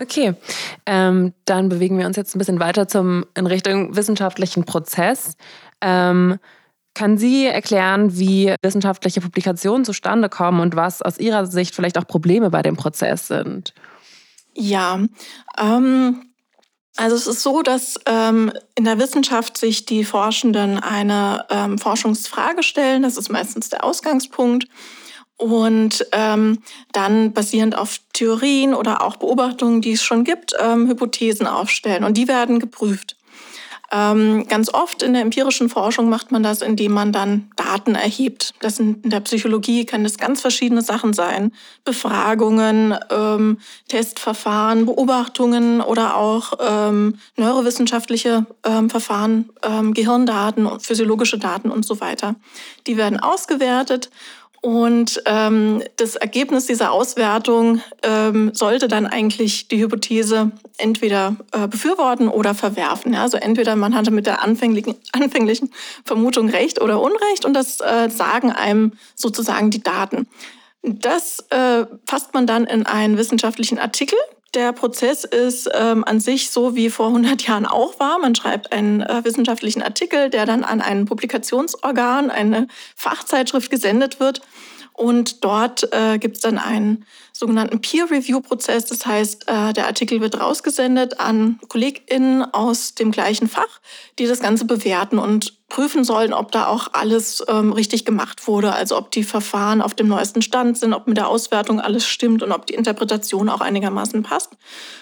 Okay, 0.00 0.34
ähm, 0.86 1.32
dann 1.44 1.68
bewegen 1.68 1.98
wir 1.98 2.06
uns 2.06 2.16
jetzt 2.16 2.34
ein 2.34 2.38
bisschen 2.38 2.58
weiter 2.58 2.88
zum, 2.88 3.26
in 3.34 3.46
Richtung 3.46 3.94
wissenschaftlichen 3.94 4.64
Prozess. 4.64 5.36
Ähm, 5.80 6.38
kann 6.94 7.18
sie 7.18 7.46
erklären, 7.46 8.16
wie 8.16 8.54
wissenschaftliche 8.62 9.20
Publikationen 9.20 9.84
zustande 9.84 10.28
kommen 10.28 10.60
und 10.60 10.76
was 10.76 11.02
aus 11.02 11.18
Ihrer 11.18 11.46
Sicht 11.46 11.74
vielleicht 11.74 11.98
auch 11.98 12.06
Probleme 12.06 12.50
bei 12.50 12.62
dem 12.62 12.76
Prozess 12.76 13.28
sind? 13.28 13.74
Ja, 14.54 15.00
ähm, 15.58 16.22
also 16.96 17.16
es 17.16 17.26
ist 17.26 17.42
so, 17.42 17.62
dass 17.62 17.98
ähm, 18.06 18.52
in 18.76 18.84
der 18.84 18.98
Wissenschaft 19.00 19.58
sich 19.58 19.84
die 19.84 20.04
Forschenden 20.04 20.78
eine 20.78 21.44
ähm, 21.50 21.78
Forschungsfrage 21.78 22.62
stellen. 22.62 23.02
Das 23.02 23.16
ist 23.16 23.30
meistens 23.30 23.68
der 23.68 23.82
Ausgangspunkt 23.82 24.68
und 25.36 26.06
ähm, 26.12 26.58
dann 26.92 27.32
basierend 27.32 27.76
auf 27.76 28.00
Theorien 28.12 28.74
oder 28.74 29.02
auch 29.02 29.16
Beobachtungen, 29.16 29.80
die 29.80 29.92
es 29.92 30.02
schon 30.02 30.24
gibt, 30.24 30.54
ähm, 30.58 30.88
Hypothesen 30.88 31.46
aufstellen. 31.46 32.04
Und 32.04 32.16
die 32.16 32.28
werden 32.28 32.60
geprüft. 32.60 33.16
Ähm, 33.92 34.48
ganz 34.48 34.72
oft 34.72 35.02
in 35.02 35.12
der 35.12 35.22
empirischen 35.22 35.68
Forschung 35.68 36.08
macht 36.08 36.32
man 36.32 36.42
das, 36.42 36.62
indem 36.62 36.92
man 36.92 37.12
dann 37.12 37.50
Daten 37.54 37.94
erhebt. 37.94 38.52
Das 38.60 38.80
in, 38.80 39.00
in 39.02 39.10
der 39.10 39.20
Psychologie 39.20 39.84
kann 39.84 40.02
das 40.02 40.18
ganz 40.18 40.40
verschiedene 40.40 40.82
Sachen 40.82 41.12
sein. 41.12 41.52
Befragungen, 41.84 42.96
ähm, 43.10 43.58
Testverfahren, 43.88 44.86
Beobachtungen 44.86 45.80
oder 45.80 46.16
auch 46.16 46.54
ähm, 46.60 47.18
neurowissenschaftliche 47.36 48.46
ähm, 48.64 48.90
Verfahren, 48.90 49.50
ähm, 49.62 49.94
Gehirndaten, 49.94 50.80
physiologische 50.80 51.38
Daten 51.38 51.70
und 51.70 51.84
so 51.84 52.00
weiter. 52.00 52.34
Die 52.88 52.96
werden 52.96 53.20
ausgewertet 53.20 54.10
und 54.64 55.22
ähm, 55.26 55.82
das 55.96 56.16
Ergebnis 56.16 56.64
dieser 56.64 56.90
Auswertung 56.90 57.82
ähm, 58.02 58.50
sollte 58.54 58.88
dann 58.88 59.06
eigentlich 59.06 59.68
die 59.68 59.78
Hypothese 59.78 60.52
entweder 60.78 61.36
äh, 61.52 61.68
befürworten 61.68 62.28
oder 62.28 62.54
verwerfen. 62.54 63.12
Ja? 63.12 63.20
Also 63.20 63.36
entweder 63.36 63.76
man 63.76 63.94
hatte 63.94 64.10
mit 64.10 64.24
der 64.24 64.40
anfänglichen, 64.40 64.94
anfänglichen 65.12 65.70
Vermutung 66.06 66.48
recht 66.48 66.80
oder 66.80 67.02
Unrecht 67.02 67.44
und 67.44 67.52
das 67.52 67.82
äh, 67.82 68.08
sagen 68.08 68.52
einem 68.52 68.92
sozusagen 69.14 69.68
die 69.68 69.82
Daten. 69.82 70.26
Das 70.80 71.44
äh, 71.50 71.84
fasst 72.06 72.32
man 72.32 72.46
dann 72.46 72.64
in 72.64 72.86
einen 72.86 73.18
wissenschaftlichen 73.18 73.78
Artikel, 73.78 74.16
der 74.54 74.72
Prozess 74.72 75.24
ist 75.24 75.68
ähm, 75.74 76.04
an 76.04 76.20
sich 76.20 76.50
so 76.50 76.74
wie 76.74 76.90
vor 76.90 77.08
100 77.08 77.42
Jahren 77.42 77.66
auch 77.66 77.98
war. 78.00 78.18
Man 78.18 78.34
schreibt 78.34 78.72
einen 78.72 79.00
äh, 79.00 79.24
wissenschaftlichen 79.24 79.82
Artikel, 79.82 80.30
der 80.30 80.46
dann 80.46 80.64
an 80.64 80.80
ein 80.80 81.04
Publikationsorgan, 81.04 82.30
eine 82.30 82.68
Fachzeitschrift 82.96 83.70
gesendet 83.70 84.20
wird. 84.20 84.40
Und 84.92 85.44
dort 85.44 85.92
äh, 85.92 86.18
gibt 86.18 86.36
es 86.36 86.42
dann 86.42 86.56
einen 86.56 87.04
sogenannten 87.32 87.80
Peer-Review-Prozess. 87.80 88.86
Das 88.86 89.04
heißt, 89.04 89.48
äh, 89.48 89.72
der 89.72 89.86
Artikel 89.86 90.20
wird 90.20 90.40
rausgesendet 90.40 91.18
an 91.18 91.58
KollegInnen 91.68 92.42
aus 92.54 92.94
dem 92.94 93.10
gleichen 93.10 93.48
Fach, 93.48 93.80
die 94.20 94.26
das 94.26 94.38
Ganze 94.38 94.66
bewerten 94.66 95.18
und 95.18 95.58
prüfen 95.74 96.04
sollen, 96.04 96.32
ob 96.32 96.52
da 96.52 96.68
auch 96.68 96.90
alles 96.92 97.42
ähm, 97.48 97.72
richtig 97.72 98.04
gemacht 98.04 98.46
wurde, 98.46 98.72
also 98.72 98.96
ob 98.96 99.10
die 99.10 99.24
Verfahren 99.24 99.82
auf 99.82 99.92
dem 99.92 100.06
neuesten 100.06 100.40
Stand 100.40 100.78
sind, 100.78 100.94
ob 100.94 101.08
mit 101.08 101.16
der 101.16 101.26
Auswertung 101.26 101.80
alles 101.80 102.06
stimmt 102.06 102.44
und 102.44 102.52
ob 102.52 102.64
die 102.66 102.74
Interpretation 102.74 103.48
auch 103.48 103.60
einigermaßen 103.60 104.22
passt. 104.22 104.52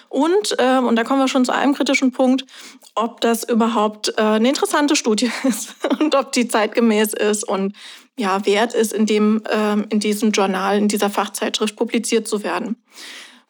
Und, 0.09 0.55
äh, 0.57 0.79
und 0.79 0.95
da 0.95 1.03
kommen 1.03 1.19
wir 1.19 1.27
schon 1.27 1.45
zu 1.45 1.53
einem 1.53 1.75
kritischen 1.75 2.11
Punkt, 2.11 2.47
ob 2.95 3.21
das 3.21 3.47
überhaupt 3.47 4.15
äh, 4.17 4.21
eine 4.21 4.49
interessante 4.49 4.95
Studie 4.95 5.31
ist 5.43 5.75
und 5.99 6.15
ob 6.15 6.31
die 6.31 6.47
zeitgemäß 6.47 7.13
ist 7.13 7.47
und 7.47 7.75
ja, 8.17 8.43
wert 8.47 8.73
ist, 8.73 8.93
in, 8.93 9.05
dem, 9.05 9.43
äh, 9.45 9.73
in 9.89 9.99
diesem 9.99 10.31
Journal, 10.31 10.79
in 10.79 10.87
dieser 10.87 11.11
Fachzeitschrift 11.11 11.75
publiziert 11.75 12.27
zu 12.27 12.43
werden. 12.43 12.77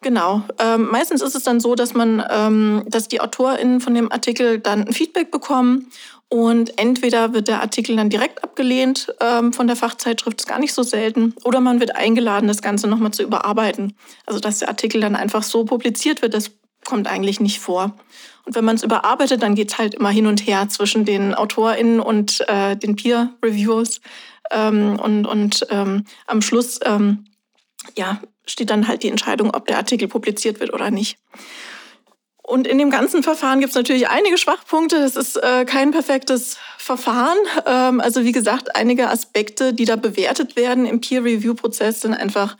Genau. 0.04 0.42
Ähm, 0.58 0.88
meistens 0.90 1.22
ist 1.22 1.34
es 1.34 1.44
dann 1.44 1.60
so, 1.60 1.74
dass 1.74 1.94
man, 1.94 2.22
ähm, 2.30 2.84
dass 2.86 3.08
die 3.08 3.22
AutorInnen 3.22 3.80
von 3.80 3.94
dem 3.94 4.12
Artikel 4.12 4.58
dann 4.58 4.84
ein 4.86 4.92
Feedback 4.92 5.30
bekommen 5.30 5.88
und 6.28 6.78
entweder 6.78 7.32
wird 7.32 7.48
der 7.48 7.60
Artikel 7.60 7.96
dann 7.96 8.10
direkt 8.10 8.42
abgelehnt 8.42 9.14
ähm, 9.20 9.52
von 9.52 9.66
der 9.66 9.76
Fachzeitschrift, 9.76 10.40
ist 10.40 10.48
gar 10.48 10.58
nicht 10.58 10.72
so 10.72 10.82
selten, 10.82 11.34
oder 11.44 11.60
man 11.60 11.80
wird 11.80 11.96
eingeladen, 11.96 12.48
das 12.48 12.62
Ganze 12.62 12.88
nochmal 12.88 13.12
zu 13.12 13.22
überarbeiten. 13.22 13.94
Also 14.26 14.40
dass 14.40 14.58
der 14.58 14.68
Artikel 14.68 15.00
dann 15.00 15.16
einfach 15.16 15.42
so 15.42 15.64
publiziert 15.64 16.22
wird, 16.22 16.34
das 16.34 16.50
kommt 16.84 17.06
eigentlich 17.06 17.40
nicht 17.40 17.60
vor. 17.60 17.94
Und 18.44 18.54
wenn 18.54 18.64
man 18.64 18.76
es 18.76 18.82
überarbeitet, 18.82 19.42
dann 19.42 19.54
geht 19.54 19.72
es 19.72 19.78
halt 19.78 19.94
immer 19.94 20.10
hin 20.10 20.26
und 20.26 20.46
her 20.46 20.68
zwischen 20.68 21.04
den 21.04 21.34
AutorInnen 21.34 22.00
und 22.00 22.44
äh, 22.48 22.76
den 22.76 22.96
Peer-Reviews. 22.96 24.00
Ähm, 24.50 24.98
und 25.02 25.26
und 25.26 25.66
ähm, 25.70 26.04
am 26.26 26.42
Schluss 26.42 26.78
ähm, 26.84 27.24
ja, 27.96 28.20
steht 28.46 28.70
dann 28.70 28.86
halt 28.86 29.02
die 29.02 29.08
Entscheidung, 29.08 29.54
ob 29.54 29.66
der 29.66 29.78
Artikel 29.78 30.08
publiziert 30.08 30.60
wird 30.60 30.72
oder 30.72 30.90
nicht. 30.90 31.16
Und 32.46 32.66
in 32.66 32.76
dem 32.76 32.90
ganzen 32.90 33.22
Verfahren 33.22 33.60
gibt 33.60 33.70
es 33.70 33.74
natürlich 33.74 34.08
einige 34.10 34.36
Schwachpunkte. 34.36 35.00
Das 35.00 35.16
ist 35.16 35.36
äh, 35.36 35.64
kein 35.64 35.92
perfektes 35.92 36.58
Verfahren. 36.76 37.38
Ähm, 37.64 38.02
also 38.02 38.22
wie 38.22 38.32
gesagt, 38.32 38.76
einige 38.76 39.08
Aspekte, 39.08 39.72
die 39.72 39.86
da 39.86 39.96
bewertet 39.96 40.54
werden 40.54 40.84
im 40.84 41.00
Peer-Review-Prozess, 41.00 42.02
sind 42.02 42.12
einfach 42.12 42.58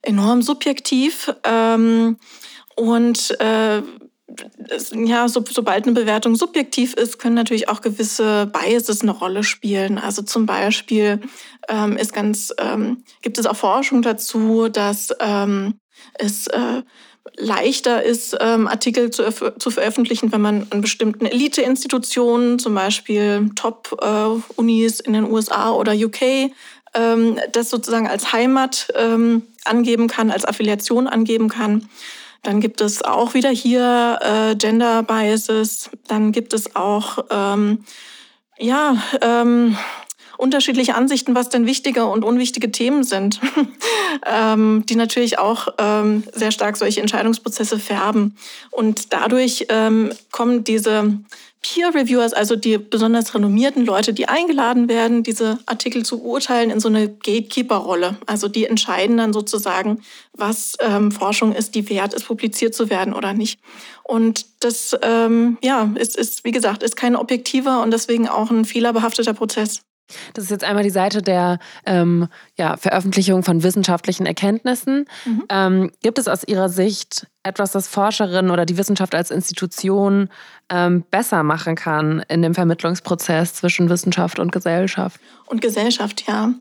enorm 0.00 0.40
subjektiv. 0.40 1.30
Ähm, 1.44 2.16
und 2.76 3.38
äh, 3.38 3.82
ja, 4.92 5.28
so, 5.28 5.44
sobald 5.46 5.84
eine 5.84 5.92
Bewertung 5.92 6.34
subjektiv 6.34 6.94
ist, 6.94 7.18
können 7.18 7.34
natürlich 7.34 7.68
auch 7.68 7.82
gewisse 7.82 8.46
Biases 8.46 9.02
eine 9.02 9.12
Rolle 9.12 9.44
spielen. 9.44 9.98
Also 9.98 10.22
zum 10.22 10.46
Beispiel 10.46 11.20
ähm, 11.68 11.98
ist 11.98 12.14
ganz, 12.14 12.54
ähm, 12.58 13.04
gibt 13.20 13.36
es 13.36 13.44
auch 13.44 13.56
Forschung 13.56 14.00
dazu, 14.00 14.70
dass 14.70 15.10
ähm, 15.20 15.78
es 16.14 16.46
äh, 16.46 16.82
leichter 17.36 18.02
ist, 18.02 18.36
ähm, 18.40 18.68
Artikel 18.68 19.10
zu, 19.10 19.24
zu 19.58 19.70
veröffentlichen, 19.70 20.32
wenn 20.32 20.40
man 20.40 20.66
an 20.70 20.80
bestimmten 20.80 21.26
Elite-Institutionen, 21.26 22.58
zum 22.58 22.74
Beispiel 22.74 23.50
Top-Unis 23.54 25.00
äh, 25.00 25.06
in 25.06 25.12
den 25.12 25.30
USA 25.30 25.70
oder 25.72 25.92
UK, 25.92 26.50
ähm, 26.94 27.38
das 27.52 27.70
sozusagen 27.70 28.08
als 28.08 28.32
Heimat 28.32 28.88
ähm, 28.94 29.42
angeben 29.64 30.08
kann, 30.08 30.30
als 30.30 30.44
Affiliation 30.44 31.06
angeben 31.06 31.48
kann. 31.48 31.88
Dann 32.42 32.60
gibt 32.60 32.80
es 32.80 33.02
auch 33.02 33.34
wieder 33.34 33.50
hier 33.50 34.18
äh, 34.22 34.54
Gender 34.54 35.02
Biases. 35.02 35.90
Dann 36.06 36.32
gibt 36.32 36.52
es 36.52 36.76
auch 36.76 37.24
ähm, 37.30 37.84
ja 38.58 39.02
ähm, 39.20 39.76
unterschiedliche 40.38 40.94
Ansichten, 40.94 41.34
was 41.34 41.48
denn 41.48 41.66
wichtige 41.66 42.06
und 42.06 42.24
unwichtige 42.24 42.70
Themen 42.70 43.04
sind, 43.04 43.40
ähm, 44.26 44.84
die 44.86 44.96
natürlich 44.96 45.38
auch 45.38 45.68
ähm, 45.78 46.24
sehr 46.32 46.50
stark 46.50 46.76
solche 46.76 47.00
Entscheidungsprozesse 47.00 47.78
färben. 47.78 48.36
Und 48.70 49.12
dadurch 49.12 49.66
ähm, 49.68 50.10
kommen 50.30 50.64
diese 50.64 51.18
Peer 51.62 51.94
Reviewers, 51.94 52.32
also 52.32 52.54
die 52.54 52.78
besonders 52.78 53.34
renommierten 53.34 53.84
Leute, 53.84 54.12
die 54.12 54.28
eingeladen 54.28 54.88
werden, 54.88 55.22
diese 55.22 55.58
Artikel 55.66 56.04
zu 56.04 56.18
beurteilen, 56.22 56.70
in 56.70 56.78
so 56.78 56.88
eine 56.88 57.08
Gatekeeper-Rolle. 57.08 58.16
Also 58.26 58.46
die 58.46 58.66
entscheiden 58.66 59.16
dann 59.16 59.32
sozusagen, 59.32 60.02
was 60.32 60.76
ähm, 60.80 61.10
Forschung 61.10 61.52
ist, 61.52 61.74
die 61.74 61.88
wert 61.88 62.14
ist, 62.14 62.26
publiziert 62.26 62.74
zu 62.74 62.88
werden 62.88 63.14
oder 63.14 63.32
nicht. 63.32 63.58
Und 64.04 64.46
das, 64.60 64.96
ähm, 65.02 65.58
ja, 65.60 65.90
ist, 65.96 66.16
ist, 66.16 66.44
wie 66.44 66.52
gesagt, 66.52 66.84
ist 66.84 66.94
kein 66.94 67.16
objektiver 67.16 67.82
und 67.82 67.90
deswegen 67.90 68.28
auch 68.28 68.50
ein 68.50 68.64
fehlerbehafteter 68.64 69.34
Prozess. 69.34 69.82
Das 70.34 70.44
ist 70.44 70.50
jetzt 70.50 70.64
einmal 70.64 70.84
die 70.84 70.90
Seite 70.90 71.22
der 71.22 71.58
ähm, 71.84 72.28
ja, 72.56 72.76
Veröffentlichung 72.76 73.42
von 73.42 73.62
wissenschaftlichen 73.62 74.26
Erkenntnissen. 74.26 75.06
Mhm. 75.24 75.44
Ähm, 75.48 75.92
gibt 76.02 76.18
es 76.18 76.28
aus 76.28 76.44
Ihrer 76.44 76.68
Sicht 76.68 77.26
etwas, 77.42 77.72
das 77.72 77.88
Forscherinnen 77.88 78.50
oder 78.50 78.66
die 78.66 78.76
Wissenschaft 78.76 79.14
als 79.14 79.30
Institution 79.30 80.28
ähm, 80.68 81.04
besser 81.10 81.42
machen 81.42 81.74
kann 81.74 82.24
in 82.28 82.42
dem 82.42 82.54
Vermittlungsprozess 82.54 83.54
zwischen 83.54 83.88
Wissenschaft 83.88 84.38
und 84.38 84.52
Gesellschaft? 84.52 85.20
Und 85.46 85.60
Gesellschaft, 85.60 86.24
ja. 86.26 86.52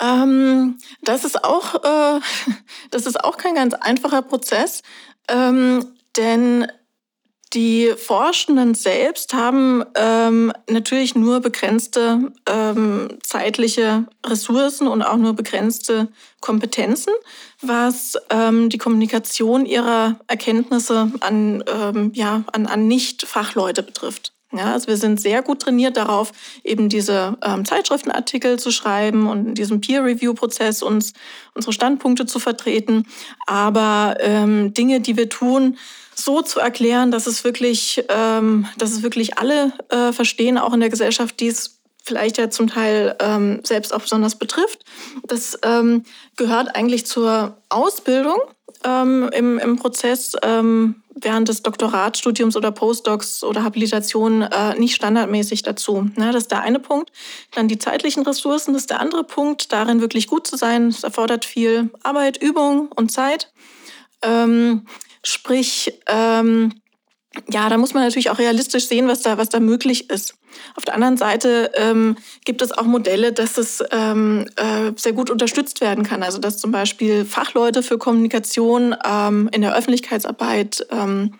Ähm, 0.00 0.78
das, 1.02 1.24
ist 1.24 1.44
auch, 1.44 1.74
äh, 1.84 2.20
das 2.90 3.06
ist 3.06 3.22
auch 3.22 3.36
kein 3.36 3.54
ganz 3.54 3.74
einfacher 3.74 4.22
Prozess, 4.22 4.82
ähm, 5.28 5.84
denn 6.16 6.66
die 7.54 7.92
Forschenden 7.96 8.74
selbst 8.74 9.34
haben 9.34 9.84
ähm, 9.94 10.52
natürlich 10.70 11.14
nur 11.14 11.40
begrenzte 11.40 12.32
ähm, 12.46 13.18
zeitliche 13.22 14.06
Ressourcen 14.24 14.88
und 14.88 15.02
auch 15.02 15.18
nur 15.18 15.34
begrenzte 15.34 16.08
Kompetenzen, 16.40 17.12
was 17.60 18.16
ähm, 18.30 18.70
die 18.70 18.78
Kommunikation 18.78 19.66
ihrer 19.66 20.18
Erkenntnisse 20.28 21.12
an, 21.20 21.62
ähm, 21.66 22.12
ja, 22.14 22.44
an, 22.52 22.66
an 22.66 22.88
Nicht-Fachleute 22.88 23.82
betrifft. 23.82 24.31
Ja, 24.54 24.72
also 24.72 24.88
wir 24.88 24.98
sind 24.98 25.18
sehr 25.20 25.40
gut 25.40 25.62
trainiert 25.62 25.96
darauf, 25.96 26.32
eben 26.62 26.90
diese 26.90 27.38
ähm, 27.42 27.64
Zeitschriftenartikel 27.64 28.58
zu 28.58 28.70
schreiben 28.70 29.26
und 29.26 29.46
in 29.48 29.54
diesem 29.54 29.80
Peer-Review-Prozess 29.80 30.82
uns 30.82 31.14
unsere 31.54 31.72
Standpunkte 31.72 32.26
zu 32.26 32.38
vertreten. 32.38 33.06
Aber 33.46 34.16
ähm, 34.20 34.74
Dinge, 34.74 35.00
die 35.00 35.16
wir 35.16 35.30
tun, 35.30 35.78
so 36.14 36.42
zu 36.42 36.60
erklären, 36.60 37.10
dass 37.10 37.26
es 37.26 37.44
wirklich, 37.44 38.04
ähm, 38.10 38.66
dass 38.76 38.92
es 38.92 39.02
wirklich 39.02 39.38
alle 39.38 39.72
äh, 39.88 40.12
verstehen, 40.12 40.58
auch 40.58 40.74
in 40.74 40.80
der 40.80 40.90
Gesellschaft, 40.90 41.40
die 41.40 41.48
es 41.48 41.80
vielleicht 42.04 42.36
ja 42.36 42.50
zum 42.50 42.68
Teil 42.68 43.16
ähm, 43.20 43.60
selbst 43.64 43.94
auch 43.94 44.02
besonders 44.02 44.36
betrifft. 44.36 44.84
Das 45.26 45.58
ähm, 45.62 46.04
gehört 46.36 46.74
eigentlich 46.76 47.06
zur 47.06 47.56
Ausbildung 47.68 48.38
ähm, 48.84 49.30
im, 49.32 49.58
im 49.58 49.78
Prozess 49.78 50.34
ähm, 50.42 51.01
während 51.14 51.48
des 51.48 51.62
Doktoratstudiums 51.62 52.56
oder 52.56 52.70
Postdocs 52.70 53.44
oder 53.44 53.64
Habilitation 53.64 54.42
äh, 54.42 54.78
nicht 54.78 54.94
standardmäßig 54.94 55.62
dazu. 55.62 56.08
Ne, 56.16 56.32
das 56.32 56.44
ist 56.44 56.50
der 56.50 56.62
eine 56.62 56.78
Punkt. 56.78 57.12
Dann 57.52 57.68
die 57.68 57.78
zeitlichen 57.78 58.24
Ressourcen, 58.24 58.72
das 58.72 58.82
ist 58.82 58.90
der 58.90 59.00
andere 59.00 59.24
Punkt. 59.24 59.72
Darin 59.72 60.00
wirklich 60.00 60.26
gut 60.26 60.46
zu 60.46 60.56
sein, 60.56 60.90
das 60.90 61.04
erfordert 61.04 61.44
viel 61.44 61.90
Arbeit, 62.02 62.36
Übung 62.42 62.88
und 62.92 63.10
Zeit. 63.12 63.52
Ähm, 64.22 64.86
Sprich, 65.24 66.00
ähm, 66.08 66.81
ja, 67.50 67.68
da 67.68 67.78
muss 67.78 67.94
man 67.94 68.02
natürlich 68.02 68.30
auch 68.30 68.38
realistisch 68.38 68.86
sehen, 68.86 69.08
was 69.08 69.22
da, 69.22 69.38
was 69.38 69.48
da 69.48 69.60
möglich 69.60 70.10
ist. 70.10 70.34
Auf 70.76 70.84
der 70.84 70.94
anderen 70.94 71.16
Seite 71.16 71.70
ähm, 71.74 72.16
gibt 72.44 72.62
es 72.62 72.72
auch 72.72 72.84
Modelle, 72.84 73.32
dass 73.32 73.56
es 73.56 73.82
ähm, 73.90 74.46
äh, 74.56 74.92
sehr 74.96 75.12
gut 75.12 75.30
unterstützt 75.30 75.80
werden 75.80 76.04
kann. 76.04 76.22
Also 76.22 76.38
dass 76.38 76.58
zum 76.58 76.72
Beispiel 76.72 77.24
Fachleute 77.24 77.82
für 77.82 77.98
Kommunikation 77.98 78.94
ähm, 79.04 79.48
in 79.52 79.62
der 79.62 79.74
Öffentlichkeitsarbeit 79.74 80.86
ähm, 80.90 81.34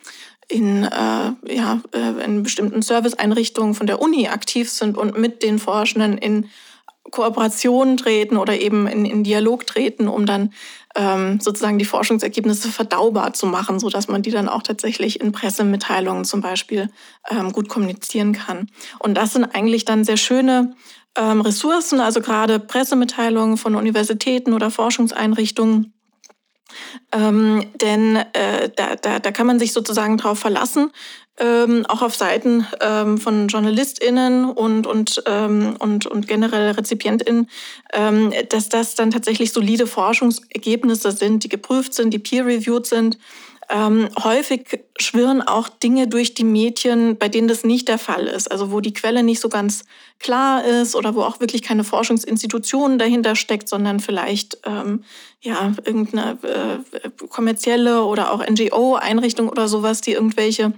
in, 0.49 0.85
äh, 0.85 1.55
ja, 1.55 1.81
äh, 1.93 2.25
in 2.25 2.43
bestimmten 2.43 2.83
Serviceeinrichtungen 2.83 3.75
von 3.75 3.87
der 3.87 4.01
Uni 4.01 4.29
aktiv 4.29 4.71
sind 4.71 4.97
und 4.97 5.19
mit 5.19 5.43
den 5.43 5.59
Forschenden 5.59 6.19
in 6.19 6.49
Kooperation 7.13 7.97
treten 7.97 8.37
oder 8.37 8.61
eben 8.61 8.89
in, 8.89 9.05
in 9.05 9.23
Dialog 9.23 9.67
treten, 9.67 10.09
um 10.09 10.27
dann 10.27 10.53
ähm, 10.97 11.39
sozusagen 11.41 11.79
die 11.79 11.85
Forschungsergebnisse 11.85 12.69
verdaubar 12.69 13.33
zu 13.35 13.47
machen, 13.47 13.79
so 13.79 13.89
dass 13.89 14.09
man 14.09 14.23
die 14.23 14.33
dann 14.33 14.49
auch 14.49 14.63
tatsächlich 14.63 15.21
in 15.21 15.31
Pressemitteilungen 15.31 16.25
zum 16.25 16.41
Beispiel 16.41 16.91
ähm, 17.31 17.53
gut 17.53 17.69
kommunizieren 17.69 18.33
kann. 18.33 18.67
Und 18.99 19.15
das 19.15 19.35
sind 19.35 19.45
eigentlich 19.45 19.85
dann 19.85 20.05
sehr 20.05 20.17
schöne 20.17 20.75
ähm, 21.17 21.41
Ressourcen, 21.41 22.01
also 22.01 22.21
gerade 22.21 22.59
Pressemitteilungen 22.59 23.57
von 23.57 23.77
Universitäten 23.77 24.53
oder 24.53 24.71
Forschungseinrichtungen. 24.71 25.95
Ähm, 27.13 27.67
denn 27.81 28.17
äh, 28.17 28.71
da, 28.75 28.97
da, 28.97 29.19
da 29.19 29.31
kann 29.31 29.47
man 29.47 29.59
sich 29.59 29.73
sozusagen 29.73 30.17
darauf 30.17 30.39
verlassen, 30.39 30.91
ähm, 31.39 31.87
auch 31.87 32.03
auf 32.03 32.15
Seiten 32.15 32.67
ähm, 32.81 33.19
von 33.19 33.49
JournalistInnen 33.49 34.45
und, 34.45 34.87
und, 34.87 35.23
ähm, 35.27 35.77
und, 35.79 36.07
und 36.07 36.29
generell 36.29 36.73
RezipientInnen, 36.73 37.49
ähm, 37.93 38.33
dass 38.51 38.69
das 38.69 38.95
dann 38.95 39.11
tatsächlich 39.11 39.53
solide 39.53 39.87
Forschungsergebnisse 39.87 41.13
sind, 41.13 41.45
die 41.45 41.49
geprüft 41.49 41.95
sind, 41.95 42.13
die 42.13 42.19
peer-reviewed 42.19 42.87
sind. 42.87 43.19
Ähm, 43.71 44.11
häufig 44.23 44.81
schwirren 45.01 45.41
auch 45.41 45.69
Dinge 45.69 46.07
durch 46.07 46.35
die 46.35 46.45
Medien, 46.45 47.17
bei 47.17 47.31
denen 47.31 47.49
das 47.49 47.65
nicht 47.65 47.89
der 47.89 47.97
Fall 47.97 48.27
ist. 48.27 48.51
Also 48.51 48.71
wo 48.71 48.81
die 48.81 48.93
Quelle 48.93 49.23
nicht 49.23 49.41
so 49.41 49.49
ganz 49.49 49.85
klar 50.19 50.63
ist 50.65 50.95
oder 50.95 51.15
wo 51.15 51.23
auch 51.23 51.41
wirklich 51.41 51.63
keine 51.63 51.83
Forschungsinstitution 51.83 52.99
dahinter 52.99 53.35
steckt, 53.35 53.71
sondern 53.71 54.01
vielleicht 54.01 54.59
ähm, 54.67 55.05
ja 55.41 55.73
irgendeine 55.85 56.39
äh, 56.43 57.11
kommerzielle 57.29 58.05
oder 58.05 58.33
auch 58.33 58.47
NGO-Einrichtung 58.47 59.49
oder 59.49 59.69
sowas, 59.69 60.03
die 60.03 60.13
irgendwelche 60.13 60.75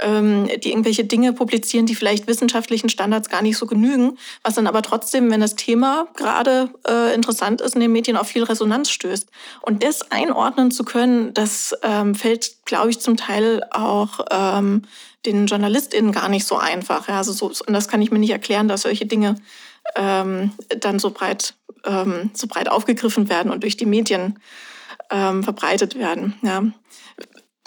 die 0.00 0.70
irgendwelche 0.70 1.04
Dinge 1.04 1.32
publizieren, 1.32 1.86
die 1.86 1.96
vielleicht 1.96 2.28
wissenschaftlichen 2.28 2.88
Standards 2.88 3.28
gar 3.28 3.42
nicht 3.42 3.58
so 3.58 3.66
genügen, 3.66 4.16
was 4.44 4.54
dann 4.54 4.68
aber 4.68 4.82
trotzdem, 4.82 5.28
wenn 5.30 5.40
das 5.40 5.56
Thema 5.56 6.06
gerade 6.14 6.70
äh, 6.86 7.12
interessant 7.14 7.60
ist, 7.60 7.74
in 7.74 7.80
den 7.80 7.90
Medien 7.90 8.16
auf 8.16 8.28
viel 8.28 8.44
Resonanz 8.44 8.90
stößt. 8.90 9.28
Und 9.62 9.82
das 9.82 10.12
einordnen 10.12 10.70
zu 10.70 10.84
können, 10.84 11.34
das 11.34 11.74
ähm, 11.82 12.14
fällt, 12.14 12.64
glaube 12.64 12.90
ich, 12.90 13.00
zum 13.00 13.16
Teil 13.16 13.64
auch 13.72 14.20
ähm, 14.30 14.82
den 15.26 15.46
JournalistInnen 15.46 16.12
gar 16.12 16.28
nicht 16.28 16.46
so 16.46 16.56
einfach. 16.56 17.08
Ja, 17.08 17.18
also 17.18 17.32
so, 17.32 17.46
und 17.46 17.72
das 17.72 17.88
kann 17.88 18.00
ich 18.00 18.10
mir 18.10 18.20
nicht 18.20 18.30
erklären, 18.30 18.68
dass 18.68 18.82
solche 18.82 19.06
Dinge 19.06 19.34
ähm, 19.96 20.52
dann 20.80 20.98
so 20.98 21.10
breit, 21.10 21.54
ähm, 21.84 22.30
so 22.34 22.46
breit 22.46 22.68
aufgegriffen 22.68 23.28
werden 23.28 23.50
und 23.50 23.62
durch 23.62 23.76
die 23.76 23.86
Medien 23.86 24.38
ähm, 25.10 25.42
verbreitet 25.42 25.98
werden. 25.98 26.34
Ja. 26.42 26.62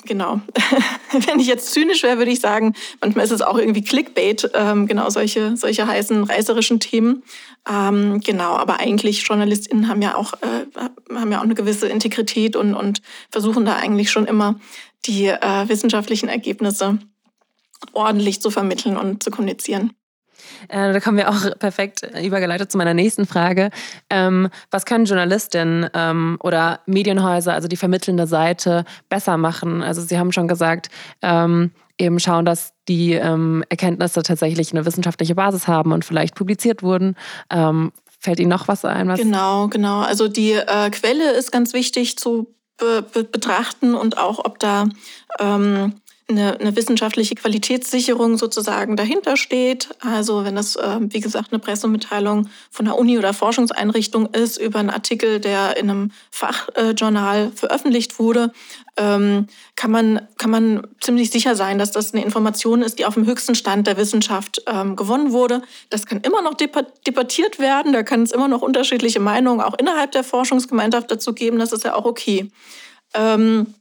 Genau. 0.05 0.41
Wenn 1.11 1.39
ich 1.39 1.47
jetzt 1.47 1.71
zynisch 1.71 2.03
wäre, 2.03 2.17
würde 2.17 2.31
ich 2.31 2.39
sagen, 2.39 2.73
manchmal 3.01 3.25
ist 3.25 3.31
es 3.31 3.41
auch 3.41 3.57
irgendwie 3.57 3.83
Clickbait, 3.83 4.49
ähm, 4.53 4.87
genau 4.87 5.09
solche, 5.09 5.55
solche 5.57 5.85
heißen, 5.85 6.23
reißerischen 6.23 6.79
Themen. 6.79 7.23
Ähm, 7.69 8.19
genau, 8.21 8.55
aber 8.55 8.79
eigentlich 8.79 9.23
JournalistInnen 9.27 9.87
haben 9.87 10.01
ja 10.01 10.15
auch, 10.15 10.33
äh, 10.33 10.65
haben 11.13 11.31
ja 11.31 11.39
auch 11.39 11.43
eine 11.43 11.55
gewisse 11.55 11.87
Integrität 11.87 12.55
und, 12.55 12.73
und 12.73 13.01
versuchen 13.29 13.65
da 13.65 13.75
eigentlich 13.75 14.09
schon 14.11 14.25
immer 14.25 14.59
die 15.05 15.27
äh, 15.27 15.67
wissenschaftlichen 15.67 16.29
Ergebnisse 16.29 16.99
ordentlich 17.93 18.41
zu 18.41 18.51
vermitteln 18.51 18.97
und 18.97 19.23
zu 19.23 19.31
kommunizieren. 19.31 19.91
Äh, 20.67 20.93
da 20.93 20.99
kommen 20.99 21.17
wir 21.17 21.29
auch 21.29 21.41
perfekt 21.59 22.01
übergeleitet 22.23 22.71
zu 22.71 22.77
meiner 22.77 22.93
nächsten 22.93 23.25
Frage. 23.25 23.69
Ähm, 24.09 24.49
was 24.69 24.85
können 24.85 25.05
Journalistinnen 25.05 25.89
ähm, 25.93 26.37
oder 26.41 26.81
Medienhäuser, 26.85 27.53
also 27.53 27.67
die 27.67 27.77
vermittelnde 27.77 28.27
Seite, 28.27 28.85
besser 29.09 29.37
machen? 29.37 29.83
Also 29.83 30.01
Sie 30.01 30.17
haben 30.17 30.31
schon 30.31 30.47
gesagt, 30.47 30.89
ähm, 31.21 31.71
eben 31.97 32.19
schauen, 32.19 32.45
dass 32.45 32.73
die 32.87 33.13
ähm, 33.13 33.63
Erkenntnisse 33.69 34.23
tatsächlich 34.23 34.71
eine 34.71 34.85
wissenschaftliche 34.85 35.35
Basis 35.35 35.67
haben 35.67 35.91
und 35.91 36.03
vielleicht 36.03 36.35
publiziert 36.35 36.83
wurden. 36.83 37.15
Ähm, 37.49 37.91
fällt 38.19 38.39
Ihnen 38.39 38.49
noch 38.49 38.67
was 38.67 38.85
ein? 38.85 39.07
Was 39.07 39.19
genau, 39.19 39.67
genau. 39.67 40.01
Also 40.01 40.27
die 40.27 40.53
äh, 40.53 40.89
Quelle 40.89 41.31
ist 41.31 41.51
ganz 41.51 41.73
wichtig 41.73 42.17
zu 42.17 42.55
be 42.77 43.03
betrachten 43.23 43.93
und 43.93 44.17
auch, 44.17 44.43
ob 44.43 44.59
da 44.59 44.85
ähm, 45.39 46.00
eine, 46.31 46.59
eine 46.59 46.75
wissenschaftliche 46.75 47.35
Qualitätssicherung 47.35 48.37
sozusagen 48.37 48.95
dahinter 48.95 49.37
steht. 49.37 49.89
Also 49.99 50.43
wenn 50.45 50.55
das, 50.55 50.75
äh, 50.75 50.97
wie 50.99 51.19
gesagt, 51.19 51.51
eine 51.51 51.59
Pressemitteilung 51.59 52.49
von 52.69 52.87
einer 52.87 52.97
Uni 52.97 53.17
oder 53.17 53.33
Forschungseinrichtung 53.33 54.27
ist 54.33 54.57
über 54.57 54.79
einen 54.79 54.89
Artikel, 54.89 55.39
der 55.39 55.77
in 55.77 55.89
einem 55.89 56.11
Fachjournal 56.31 57.51
veröffentlicht 57.53 58.19
wurde, 58.19 58.51
ähm, 58.97 59.47
kann, 59.75 59.91
man, 59.91 60.27
kann 60.37 60.51
man 60.51 60.87
ziemlich 60.99 61.31
sicher 61.31 61.55
sein, 61.55 61.77
dass 61.77 61.91
das 61.91 62.13
eine 62.13 62.23
Information 62.23 62.81
ist, 62.81 62.99
die 62.99 63.05
auf 63.05 63.13
dem 63.13 63.25
höchsten 63.25 63.55
Stand 63.55 63.87
der 63.87 63.97
Wissenschaft 63.97 64.61
ähm, 64.67 64.95
gewonnen 64.95 65.31
wurde. 65.31 65.61
Das 65.89 66.05
kann 66.05 66.21
immer 66.21 66.41
noch 66.41 66.55
debattiert 66.55 67.59
werden, 67.59 67.93
da 67.93 68.03
kann 68.03 68.23
es 68.23 68.31
immer 68.31 68.47
noch 68.47 68.61
unterschiedliche 68.61 69.19
Meinungen 69.19 69.61
auch 69.61 69.77
innerhalb 69.77 70.11
der 70.11 70.23
Forschungsgemeinschaft 70.23 71.09
dazu 71.09 71.33
geben, 71.33 71.59
das 71.59 71.71
ist 71.71 71.85
ja 71.85 71.95
auch 71.95 72.05
okay. 72.05 72.51
Ähm, 73.13 73.73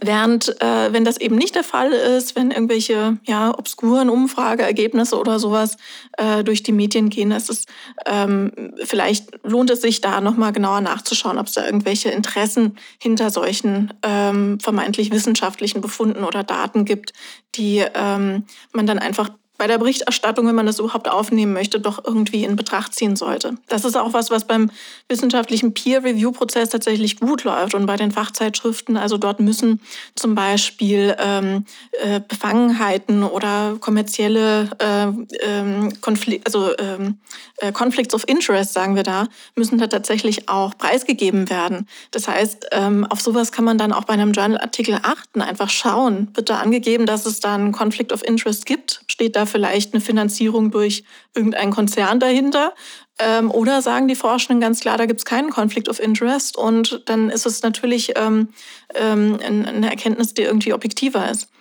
Während, 0.00 0.60
äh, 0.62 0.92
wenn 0.92 1.04
das 1.04 1.16
eben 1.16 1.34
nicht 1.34 1.56
der 1.56 1.64
Fall 1.64 1.90
ist, 1.90 2.36
wenn 2.36 2.52
irgendwelche 2.52 3.18
ja, 3.24 3.56
obskuren 3.58 4.10
Umfrageergebnisse 4.10 5.18
oder 5.18 5.40
sowas 5.40 5.76
äh, 6.18 6.44
durch 6.44 6.62
die 6.62 6.70
Medien 6.70 7.10
gehen, 7.10 7.32
ist 7.32 7.50
es, 7.50 7.66
ähm, 8.06 8.52
vielleicht 8.84 9.40
lohnt 9.42 9.70
es 9.70 9.82
sich 9.82 10.00
da 10.00 10.20
nochmal 10.20 10.52
genauer 10.52 10.82
nachzuschauen, 10.82 11.36
ob 11.36 11.48
es 11.48 11.54
da 11.54 11.66
irgendwelche 11.66 12.10
Interessen 12.10 12.78
hinter 13.00 13.30
solchen 13.30 13.92
ähm, 14.04 14.60
vermeintlich 14.60 15.10
wissenschaftlichen 15.10 15.80
Befunden 15.80 16.22
oder 16.22 16.44
Daten 16.44 16.84
gibt, 16.84 17.12
die 17.56 17.84
ähm, 17.94 18.44
man 18.72 18.86
dann 18.86 19.00
einfach 19.00 19.30
bei 19.62 19.68
der 19.68 19.78
Berichterstattung, 19.78 20.48
wenn 20.48 20.56
man 20.56 20.66
das 20.66 20.80
überhaupt 20.80 21.08
aufnehmen 21.08 21.52
möchte, 21.52 21.78
doch 21.78 22.04
irgendwie 22.04 22.42
in 22.42 22.56
Betracht 22.56 22.96
ziehen 22.96 23.14
sollte. 23.14 23.54
Das 23.68 23.84
ist 23.84 23.96
auch 23.96 24.12
was, 24.12 24.28
was 24.32 24.44
beim 24.44 24.72
wissenschaftlichen 25.08 25.72
Peer-Review-Prozess 25.72 26.70
tatsächlich 26.70 27.20
gut 27.20 27.44
läuft 27.44 27.76
und 27.76 27.86
bei 27.86 27.96
den 27.96 28.10
Fachzeitschriften. 28.10 28.96
Also 28.96 29.18
dort 29.18 29.38
müssen 29.38 29.80
zum 30.16 30.34
Beispiel 30.34 31.14
ähm, 31.16 31.64
äh, 32.02 32.20
Befangenheiten 32.26 33.22
oder 33.22 33.76
kommerzielle 33.78 34.68
äh, 34.80 35.06
ähm, 35.46 35.92
Konflik 36.00 36.42
also 36.44 36.76
ähm, 36.78 37.18
äh, 37.58 37.70
Conflicts 37.70 38.14
of 38.16 38.24
Interest, 38.26 38.72
sagen 38.72 38.96
wir 38.96 39.04
da, 39.04 39.28
müssen 39.54 39.78
da 39.78 39.86
tatsächlich 39.86 40.48
auch 40.48 40.76
preisgegeben 40.76 41.48
werden. 41.48 41.86
Das 42.10 42.26
heißt, 42.26 42.66
ähm, 42.72 43.06
auf 43.08 43.20
sowas 43.20 43.52
kann 43.52 43.64
man 43.64 43.78
dann 43.78 43.92
auch 43.92 44.04
bei 44.04 44.14
einem 44.14 44.32
Journal-Artikel 44.32 44.98
achten, 45.02 45.40
einfach 45.40 45.70
schauen. 45.70 46.32
Wird 46.34 46.50
da 46.50 46.58
angegeben, 46.58 47.06
dass 47.06 47.26
es 47.26 47.38
da 47.38 47.54
einen 47.54 47.70
Conflict 47.70 48.12
of 48.12 48.24
Interest 48.24 48.66
gibt? 48.66 49.04
Steht 49.06 49.36
da 49.36 49.46
vielleicht 49.52 49.92
eine 49.92 50.00
Finanzierung 50.00 50.70
durch 50.70 51.04
irgendeinen 51.34 51.70
Konzern 51.70 52.18
dahinter? 52.18 52.74
Ähm, 53.18 53.50
oder 53.50 53.82
sagen 53.82 54.08
die 54.08 54.16
Forschenden 54.16 54.60
ganz 54.60 54.80
klar, 54.80 54.96
da 54.98 55.06
gibt 55.06 55.20
es 55.20 55.24
keinen 55.24 55.50
Conflict 55.50 55.88
of 55.88 56.00
Interest 56.00 56.56
und 56.56 57.02
dann 57.06 57.30
ist 57.30 57.46
es 57.46 57.62
natürlich 57.62 58.14
ähm, 58.16 58.48
ähm, 58.94 59.38
eine 59.40 59.90
Erkenntnis, 59.90 60.34
die 60.34 60.42
irgendwie 60.42 60.72
objektiver 60.72 61.30
ist. 61.30 61.51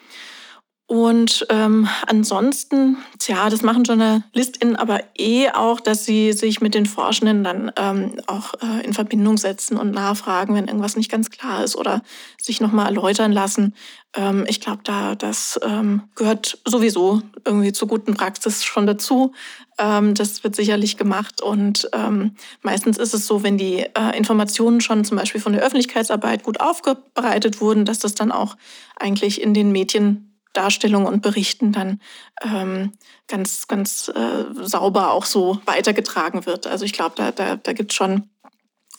Und 0.91 1.45
ähm, 1.49 1.87
ansonsten, 2.05 2.97
tja, 3.17 3.49
das 3.49 3.61
machen 3.61 3.85
JournalistInnen 3.85 4.75
aber 4.75 4.99
eh 5.17 5.49
auch, 5.49 5.79
dass 5.79 6.03
sie 6.03 6.33
sich 6.33 6.59
mit 6.59 6.75
den 6.75 6.85
Forschenden 6.85 7.45
dann 7.45 7.71
ähm, 7.77 8.15
auch 8.27 8.55
äh, 8.61 8.85
in 8.85 8.91
Verbindung 8.91 9.37
setzen 9.37 9.77
und 9.77 9.91
nachfragen, 9.91 10.53
wenn 10.53 10.67
irgendwas 10.67 10.97
nicht 10.97 11.09
ganz 11.09 11.29
klar 11.29 11.63
ist 11.63 11.77
oder 11.77 12.01
sich 12.37 12.59
nochmal 12.59 12.87
erläutern 12.87 13.31
lassen. 13.31 13.73
Ähm, 14.13 14.43
ich 14.49 14.59
glaube, 14.59 14.81
da 14.83 15.15
das 15.15 15.57
ähm, 15.63 16.09
gehört 16.15 16.57
sowieso 16.65 17.21
irgendwie 17.45 17.71
zur 17.71 17.87
guten 17.87 18.13
Praxis 18.13 18.65
schon 18.65 18.85
dazu. 18.85 19.31
Ähm, 19.77 20.13
das 20.13 20.43
wird 20.43 20.57
sicherlich 20.57 20.97
gemacht 20.97 21.41
und 21.41 21.89
ähm, 21.93 22.35
meistens 22.63 22.97
ist 22.97 23.13
es 23.13 23.27
so, 23.27 23.43
wenn 23.43 23.57
die 23.57 23.77
äh, 23.77 24.17
Informationen 24.17 24.81
schon 24.81 25.05
zum 25.05 25.15
Beispiel 25.15 25.39
von 25.39 25.53
der 25.53 25.61
Öffentlichkeitsarbeit 25.61 26.43
gut 26.43 26.59
aufbereitet 26.59 27.61
wurden, 27.61 27.85
dass 27.85 27.99
das 27.99 28.13
dann 28.13 28.33
auch 28.33 28.57
eigentlich 28.99 29.41
in 29.41 29.53
den 29.53 29.71
Medien 29.71 30.27
Darstellung 30.53 31.05
und 31.05 31.21
Berichten 31.21 31.71
dann 31.71 31.99
ähm, 32.43 32.91
ganz, 33.27 33.67
ganz 33.67 34.09
äh, 34.09 34.45
sauber 34.63 35.11
auch 35.11 35.25
so 35.25 35.61
weitergetragen 35.65 36.45
wird. 36.45 36.67
Also 36.67 36.85
ich 36.85 36.93
glaube, 36.93 37.15
da, 37.15 37.31
da, 37.31 37.55
da 37.55 37.73
gibt 37.73 37.91
es 37.91 37.95
schon 37.95 38.29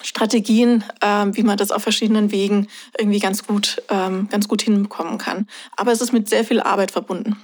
Strategien, 0.00 0.84
äh, 1.00 1.26
wie 1.32 1.42
man 1.42 1.56
das 1.56 1.70
auf 1.70 1.82
verschiedenen 1.82 2.32
Wegen 2.32 2.68
irgendwie 2.98 3.20
ganz 3.20 3.46
gut, 3.46 3.82
ähm, 3.88 4.28
ganz 4.30 4.48
gut 4.48 4.62
hinbekommen 4.62 5.18
kann. 5.18 5.46
Aber 5.76 5.92
es 5.92 6.00
ist 6.00 6.12
mit 6.12 6.28
sehr 6.28 6.44
viel 6.44 6.60
Arbeit 6.60 6.90
verbunden. 6.90 7.36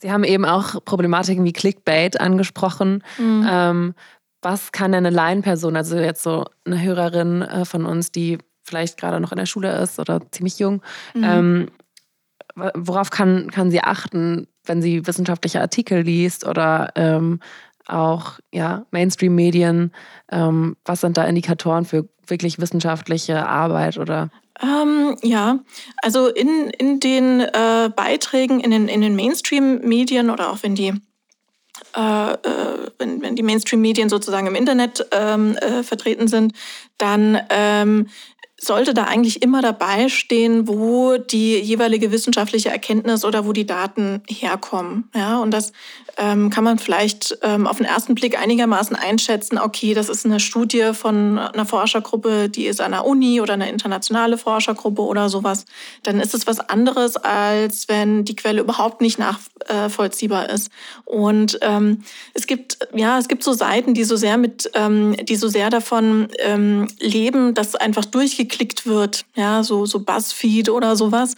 Sie 0.00 0.12
haben 0.12 0.24
eben 0.24 0.44
auch 0.44 0.84
Problematiken 0.84 1.44
wie 1.44 1.52
Clickbait 1.52 2.20
angesprochen. 2.20 3.02
Mhm. 3.18 3.46
Ähm, 3.48 3.94
was 4.42 4.72
kann 4.72 4.92
eine 4.92 5.10
Laienperson, 5.10 5.76
also 5.76 5.96
jetzt 5.96 6.22
so 6.22 6.44
eine 6.66 6.80
Hörerin 6.82 7.42
äh, 7.42 7.64
von 7.64 7.86
uns, 7.86 8.12
die 8.12 8.38
vielleicht 8.62 8.98
gerade 8.98 9.20
noch 9.20 9.32
in 9.32 9.38
der 9.38 9.46
Schule 9.46 9.74
ist 9.78 9.98
oder 9.98 10.20
ziemlich 10.30 10.58
jung, 10.58 10.82
mhm. 11.14 11.68
Worauf 12.54 13.10
kann, 13.10 13.50
kann 13.50 13.70
sie 13.70 13.80
achten, 13.80 14.46
wenn 14.64 14.82
sie 14.82 15.06
wissenschaftliche 15.06 15.60
Artikel 15.60 16.02
liest 16.02 16.46
oder 16.46 16.90
ähm, 16.94 17.40
auch 17.86 18.38
ja, 18.52 18.86
Mainstream-Medien? 18.90 19.92
Ähm, 20.30 20.76
was 20.84 21.00
sind 21.00 21.16
da 21.16 21.24
Indikatoren 21.24 21.84
für 21.84 22.08
wirklich 22.26 22.58
wissenschaftliche 22.58 23.46
Arbeit 23.46 23.98
oder? 23.98 24.30
Ähm, 24.62 25.16
ja, 25.22 25.58
also 26.02 26.28
in, 26.28 26.70
in 26.70 27.00
den 27.00 27.40
äh, 27.40 27.90
Beiträgen 27.94 28.60
in 28.60 28.70
den, 28.70 28.88
in 28.88 29.00
den 29.00 29.16
Mainstream-Medien 29.16 30.30
oder 30.30 30.50
auch 30.50 30.62
wenn 30.62 30.74
die 30.74 30.94
äh, 31.96 32.32
äh 32.32 32.38
wenn, 32.98 33.20
wenn 33.22 33.34
die 33.34 33.42
Mainstream-Medien 33.42 34.08
sozusagen 34.08 34.46
im 34.46 34.54
Internet 34.54 35.04
ähm, 35.10 35.56
äh, 35.56 35.82
vertreten 35.82 36.28
sind, 36.28 36.52
dann 36.98 37.40
ähm, 37.50 38.08
sollte 38.66 38.94
da 38.94 39.04
eigentlich 39.04 39.42
immer 39.42 39.62
dabei 39.62 40.08
stehen, 40.08 40.68
wo 40.68 41.16
die 41.16 41.58
jeweilige 41.58 42.12
wissenschaftliche 42.12 42.70
Erkenntnis 42.70 43.24
oder 43.24 43.46
wo 43.46 43.52
die 43.52 43.66
Daten 43.66 44.22
herkommen. 44.28 45.08
Ja, 45.14 45.40
und 45.40 45.50
das 45.50 45.72
ähm, 46.18 46.50
kann 46.50 46.64
man 46.64 46.78
vielleicht 46.78 47.38
ähm, 47.42 47.66
auf 47.66 47.78
den 47.78 47.86
ersten 47.86 48.14
Blick 48.14 48.38
einigermaßen 48.38 48.96
einschätzen, 48.96 49.58
okay, 49.58 49.94
das 49.94 50.08
ist 50.08 50.24
eine 50.24 50.40
Studie 50.40 50.90
von 50.92 51.38
einer 51.38 51.66
Forschergruppe, 51.66 52.48
die 52.48 52.66
ist 52.66 52.80
an 52.80 52.94
einer 52.94 53.06
Uni 53.06 53.40
oder 53.40 53.54
eine 53.54 53.68
internationale 53.68 54.38
Forschergruppe 54.38 55.02
oder 55.02 55.28
sowas, 55.28 55.64
dann 56.02 56.20
ist 56.20 56.34
es 56.34 56.46
was 56.46 56.60
anderes, 56.60 57.16
als 57.16 57.88
wenn 57.88 58.24
die 58.24 58.36
Quelle 58.36 58.60
überhaupt 58.60 59.00
nicht 59.00 59.18
nachvollziehbar 59.18 60.50
ist. 60.50 60.70
Und 61.04 61.58
ähm, 61.62 62.02
es 62.34 62.46
gibt, 62.46 62.78
ja, 62.94 63.18
es 63.18 63.28
gibt 63.28 63.42
so 63.42 63.52
Seiten, 63.52 63.94
die 63.94 64.04
so 64.04 64.16
sehr 64.16 64.36
mit, 64.36 64.70
ähm, 64.74 65.16
die 65.22 65.36
so 65.36 65.48
sehr 65.48 65.70
davon 65.70 66.28
ähm, 66.38 66.88
leben, 67.00 67.54
dass 67.54 67.74
einfach 67.74 68.04
durchgeklickt 68.04 68.86
wird, 68.86 69.24
ja, 69.34 69.62
so, 69.62 69.86
so 69.86 70.00
Buzzfeed 70.00 70.68
oder 70.68 70.96
sowas. 70.96 71.34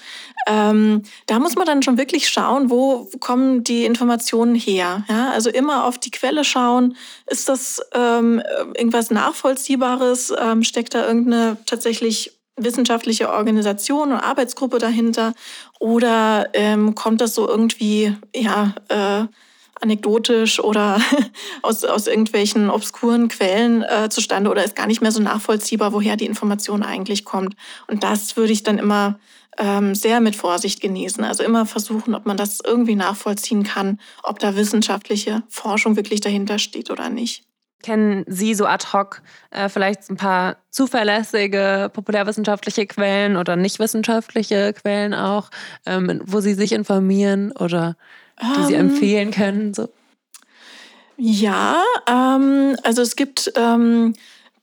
Ähm, 0.49 1.03
da 1.27 1.39
muss 1.39 1.57
man 1.57 1.67
dann 1.67 1.83
schon 1.83 1.99
wirklich 1.99 2.29
schauen, 2.29 2.71
wo 2.71 3.11
kommen 3.19 3.65
die 3.65 3.85
Informationen 3.85 4.55
her. 4.55 4.66
Ja? 4.75 5.31
Also 5.31 5.51
immer 5.51 5.85
auf 5.85 5.99
die 5.99 6.11
Quelle 6.11 6.45
schauen. 6.45 6.97
Ist 7.27 7.49
das 7.49 7.81
ähm, 7.95 8.43
irgendwas 8.75 9.11
Nachvollziehbares? 9.11 10.33
Ähm, 10.39 10.63
steckt 10.63 10.95
da 10.95 11.07
irgendeine 11.07 11.57
tatsächlich 11.67 12.33
wissenschaftliche 12.57 13.31
Organisation 13.31 14.13
und 14.13 14.21
Arbeitsgruppe 14.21 14.79
dahinter? 14.79 15.35
Oder 15.79 16.49
ähm, 16.55 16.95
kommt 16.95 17.21
das 17.21 17.35
so 17.35 17.49
irgendwie, 17.49 18.17
ja, 18.35 18.75
äh, 18.89 19.27
anekdotisch 19.81 20.61
oder 20.61 21.01
aus, 21.63 21.85
aus 21.85 22.07
irgendwelchen 22.07 22.71
obskuren 22.71 23.29
Quellen 23.29 23.83
äh, 23.83 24.09
zustande 24.09 24.51
oder 24.51 24.65
ist 24.65 24.77
gar 24.77 24.87
nicht 24.87 25.03
mehr 25.03 25.13
so 25.13 25.21
nachvollziehbar, 25.21 25.93
woher 25.93 26.17
die 26.17 26.27
Information 26.27 26.83
eigentlich 26.83 27.25
kommt. 27.25 27.55
Und 27.87 28.03
das 28.03 28.37
würde 28.37 28.53
ich 28.53 28.63
dann 28.63 28.79
immer 28.79 29.19
ähm, 29.59 29.95
sehr 29.95 30.21
mit 30.21 30.37
Vorsicht 30.37 30.81
genießen. 30.81 31.25
Also 31.25 31.43
immer 31.43 31.67
versuchen, 31.67 32.15
ob 32.15 32.27
man 32.27 32.37
das 32.37 32.61
irgendwie 32.65 32.97
nachvollziehen 32.97 33.65
kann, 33.65 34.01
ob 34.23 34.39
da 34.39 34.57
wissenschaftliche 34.57 35.43
Forschung 35.49 35.97
wirklich 35.97 36.21
dahinter 36.21 36.59
steht 36.59 36.91
oder 36.91 37.09
nicht. 37.09 37.45
Kennen 37.83 38.25
Sie 38.27 38.55
so 38.55 38.67
ad 38.67 38.87
hoc 38.93 39.23
äh, 39.51 39.69
vielleicht 39.69 40.11
ein 40.11 40.17
paar 40.17 40.57
zuverlässige 40.71 41.91
populärwissenschaftliche 41.93 42.87
Quellen 42.87 43.37
oder 43.37 43.55
nicht 43.55 43.79
wissenschaftliche 43.79 44.73
Quellen 44.73 45.15
auch, 45.15 45.51
ähm, 45.85 46.23
wo 46.25 46.41
Sie 46.41 46.55
sich 46.55 46.73
informieren 46.73 47.53
oder 47.53 47.97
die 48.41 48.65
Sie 48.65 48.75
ähm, 48.75 48.91
empfehlen 48.91 49.31
können? 49.31 49.75
So? 49.75 49.89
Ja, 51.17 51.83
ähm, 52.09 52.77
also 52.83 53.03
es 53.03 53.17
gibt 53.17 53.53
ähm, 53.57 54.15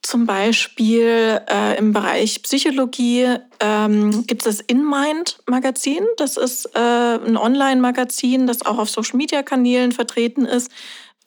zum 0.04 0.26
Beispiel 0.26 1.40
äh, 1.50 1.78
im 1.78 1.92
Bereich 1.92 2.42
Psychologie 2.42 3.36
ähm, 3.58 4.26
gibt 4.26 4.46
es 4.46 4.58
das 4.58 4.66
InMind-Magazin. 4.66 6.04
Das 6.18 6.36
ist 6.36 6.66
äh, 6.74 6.78
ein 6.78 7.36
Online-Magazin, 7.36 8.46
das 8.46 8.66
auch 8.66 8.78
auf 8.78 8.90
Social-Media-Kanälen 8.90 9.92
vertreten 9.92 10.44
ist. 10.44 10.70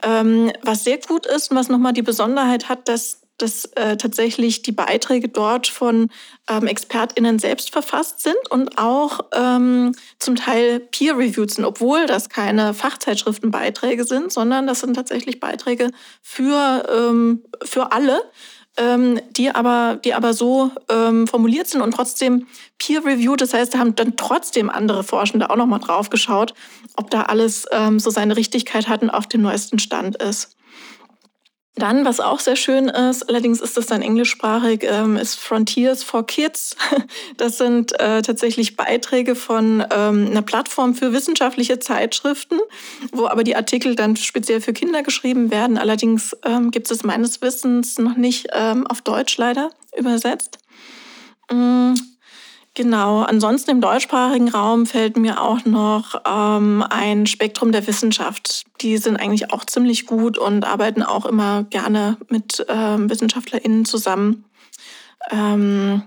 Ähm, 0.03 0.51
was 0.61 0.83
sehr 0.83 0.99
gut 0.99 1.25
ist 1.25 1.49
und 1.49 1.57
was 1.57 1.69
nochmal 1.69 1.93
die 1.93 2.03
Besonderheit 2.03 2.69
hat, 2.69 2.87
dass 2.87 3.21
dass 3.37 3.65
äh, 3.75 3.97
tatsächlich 3.97 4.63
die 4.63 4.71
Beiträge 4.71 5.29
dort 5.29 5.67
von 5.67 6.09
ähm, 6.49 6.67
ExpertInnen 6.67 7.39
selbst 7.39 7.71
verfasst 7.71 8.21
sind 8.21 8.37
und 8.49 8.77
auch 8.77 9.19
ähm, 9.33 9.93
zum 10.17 10.35
Teil 10.35 10.79
peer-reviewed 10.79 11.51
sind, 11.51 11.65
obwohl 11.65 12.07
das 12.07 12.29
keine 12.29 12.73
Fachzeitschriftenbeiträge 12.73 14.05
sind, 14.05 14.33
sondern 14.33 14.65
das 14.65 14.79
sind 14.79 14.95
tatsächlich 14.95 15.39
Beiträge 15.39 15.91
für, 16.21 16.83
ähm, 16.91 17.43
für 17.63 17.91
alle 17.91 18.21
ähm, 18.77 19.19
die, 19.31 19.49
aber, 19.51 19.99
die 20.03 20.13
aber 20.13 20.33
so 20.33 20.71
ähm, 20.89 21.27
formuliert 21.27 21.67
sind 21.67 21.81
und 21.81 21.91
trotzdem 21.91 22.47
peer-reviewed. 22.77 23.41
Das 23.41 23.53
heißt, 23.53 23.73
da 23.73 23.79
haben 23.79 23.95
dann 23.95 24.15
trotzdem 24.15 24.69
andere 24.69 25.03
Forschende 25.03 25.49
auch 25.49 25.55
nochmal 25.55 25.79
drauf 25.79 26.09
geschaut, 26.09 26.53
ob 26.95 27.09
da 27.09 27.23
alles 27.23 27.65
ähm, 27.71 27.99
so 27.99 28.09
seine 28.09 28.37
Richtigkeit 28.37 28.87
hat 28.87 29.01
und 29.01 29.09
auf 29.09 29.27
dem 29.27 29.41
neuesten 29.41 29.79
Stand 29.79 30.21
ist. 30.21 30.55
Dann, 31.77 32.05
was 32.05 32.19
auch 32.19 32.39
sehr 32.39 32.55
schön 32.55 32.89
ist, 32.89 33.29
allerdings 33.29 33.61
ist 33.61 33.77
das 33.77 33.85
dann 33.85 34.01
englischsprachig, 34.01 34.83
ähm, 34.83 35.15
ist 35.15 35.35
Frontiers 35.35 36.03
for 36.03 36.25
Kids. 36.25 36.75
Das 37.37 37.57
sind 37.57 37.99
äh, 37.99 38.21
tatsächlich 38.21 38.75
Beiträge 38.75 39.35
von 39.35 39.85
ähm, 39.91 40.27
einer 40.31 40.41
Plattform 40.41 40.95
für 40.95 41.13
wissenschaftliche 41.13 41.79
Zeitschriften, 41.79 42.59
wo 43.11 43.27
aber 43.27 43.43
die 43.43 43.55
Artikel 43.55 43.95
dann 43.95 44.15
speziell 44.15 44.59
für 44.59 44.73
Kinder 44.73 45.03
geschrieben 45.03 45.51
werden. 45.51 45.77
Allerdings 45.77 46.35
ähm, 46.43 46.71
gibt 46.71 46.89
es 46.89 47.03
meines 47.03 47.41
Wissens 47.41 47.99
noch 47.99 48.17
nicht 48.17 48.47
ähm, 48.53 48.87
auf 48.87 49.01
Deutsch 49.01 49.37
leider 49.37 49.69
übersetzt. 49.95 50.57
Mm. 51.51 51.93
Genau, 52.77 53.21
ansonsten 53.21 53.71
im 53.71 53.81
deutschsprachigen 53.81 54.49
Raum 54.49 54.85
fällt 54.85 55.17
mir 55.17 55.41
auch 55.41 55.65
noch 55.65 56.21
ähm, 56.27 56.83
ein 56.87 57.25
Spektrum 57.25 57.71
der 57.71 57.87
Wissenschaft. 57.87 58.66
Die 58.81 58.97
sind 58.97 59.17
eigentlich 59.17 59.51
auch 59.51 59.65
ziemlich 59.65 60.05
gut 60.05 60.37
und 60.37 60.65
arbeiten 60.65 61.03
auch 61.03 61.25
immer 61.25 61.63
gerne 61.63 62.17
mit 62.29 62.65
ähm, 62.69 63.09
WissenschaftlerInnen 63.09 63.85
zusammen. 63.85 64.45
Ähm, 65.31 66.03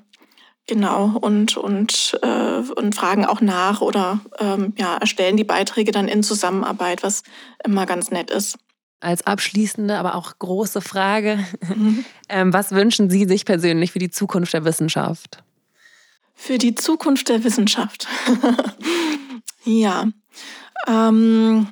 genau, 0.67 1.17
und, 1.21 1.57
und, 1.57 2.19
äh, 2.23 2.63
und 2.77 2.95
fragen 2.95 3.25
auch 3.25 3.41
nach 3.41 3.81
oder 3.81 4.21
ähm, 4.39 4.75
ja, 4.79 4.97
erstellen 4.97 5.37
die 5.37 5.45
Beiträge 5.45 5.93
dann 5.93 6.09
in 6.09 6.23
Zusammenarbeit, 6.23 7.03
was 7.03 7.23
immer 7.65 7.87
ganz 7.87 8.11
nett 8.11 8.31
ist. 8.31 8.57
Als 9.01 9.27
abschließende, 9.27 9.97
aber 9.97 10.15
auch 10.15 10.39
große 10.39 10.81
Frage, 10.81 11.45
mhm. 11.75 12.05
Ähm, 12.33 12.53
was 12.53 12.71
wünschen 12.71 13.11
Sie 13.11 13.27
sich 13.27 13.45
persönlich 13.45 13.91
für 13.91 13.99
die 13.99 14.11
Zukunft 14.11 14.53
der 14.53 14.65
Wissenschaft? 14.65 15.43
Für 16.37 16.59
die 16.59 16.77
Zukunft 16.77 17.29
der 17.29 17.43
Wissenschaft. 17.43 18.07
ja. 19.65 20.07
Ähm, 20.87 21.67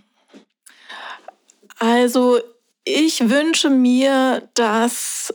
also 1.79 2.41
ich 2.85 3.29
wünsche 3.29 3.71
mir, 3.71 4.49
dass 4.55 5.35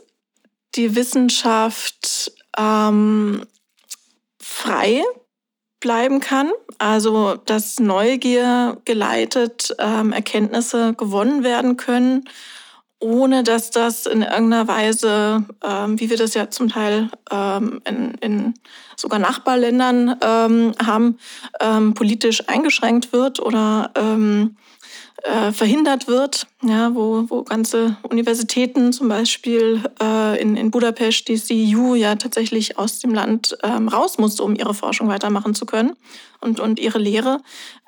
die 0.74 0.94
Wissenschaft 0.96 2.32
ähm, 2.58 3.46
frei 4.40 5.02
bleiben 5.80 6.20
kann, 6.20 6.50
also 6.78 7.34
dass 7.34 7.78
Neugier 7.78 8.80
geleitet 8.84 9.74
ähm, 9.78 10.12
Erkenntnisse 10.12 10.94
gewonnen 10.94 11.44
werden 11.44 11.76
können 11.76 12.24
ohne 13.04 13.42
dass 13.42 13.70
das 13.70 14.06
in 14.06 14.22
irgendeiner 14.22 14.66
Weise, 14.66 15.44
ähm, 15.62 16.00
wie 16.00 16.08
wir 16.08 16.16
das 16.16 16.32
ja 16.32 16.48
zum 16.48 16.70
Teil 16.70 17.10
ähm, 17.30 17.82
in, 17.86 18.14
in 18.20 18.54
sogar 18.96 19.18
Nachbarländern 19.18 20.16
ähm, 20.22 20.72
haben, 20.84 21.18
ähm, 21.60 21.92
politisch 21.92 22.48
eingeschränkt 22.48 23.12
wird 23.12 23.40
oder 23.40 23.92
äh, 25.24 25.52
verhindert 25.52 26.06
wird, 26.06 26.46
ja, 26.62 26.94
wo, 26.94 27.24
wo 27.28 27.42
ganze 27.42 27.96
Universitäten 28.02 28.92
zum 28.92 29.08
Beispiel 29.08 29.82
äh, 30.00 30.40
in, 30.40 30.54
in 30.54 30.70
Budapest, 30.70 31.28
die 31.28 31.36
CEU, 31.36 31.94
ja 31.94 32.14
tatsächlich 32.16 32.78
aus 32.78 32.98
dem 32.98 33.14
Land 33.14 33.56
ähm, 33.62 33.88
raus 33.88 34.18
musste, 34.18 34.44
um 34.44 34.54
ihre 34.54 34.74
Forschung 34.74 35.08
weitermachen 35.08 35.54
zu 35.54 35.64
können 35.64 35.94
und, 36.42 36.60
und 36.60 36.78
ihre 36.78 36.98
Lehre. 36.98 37.40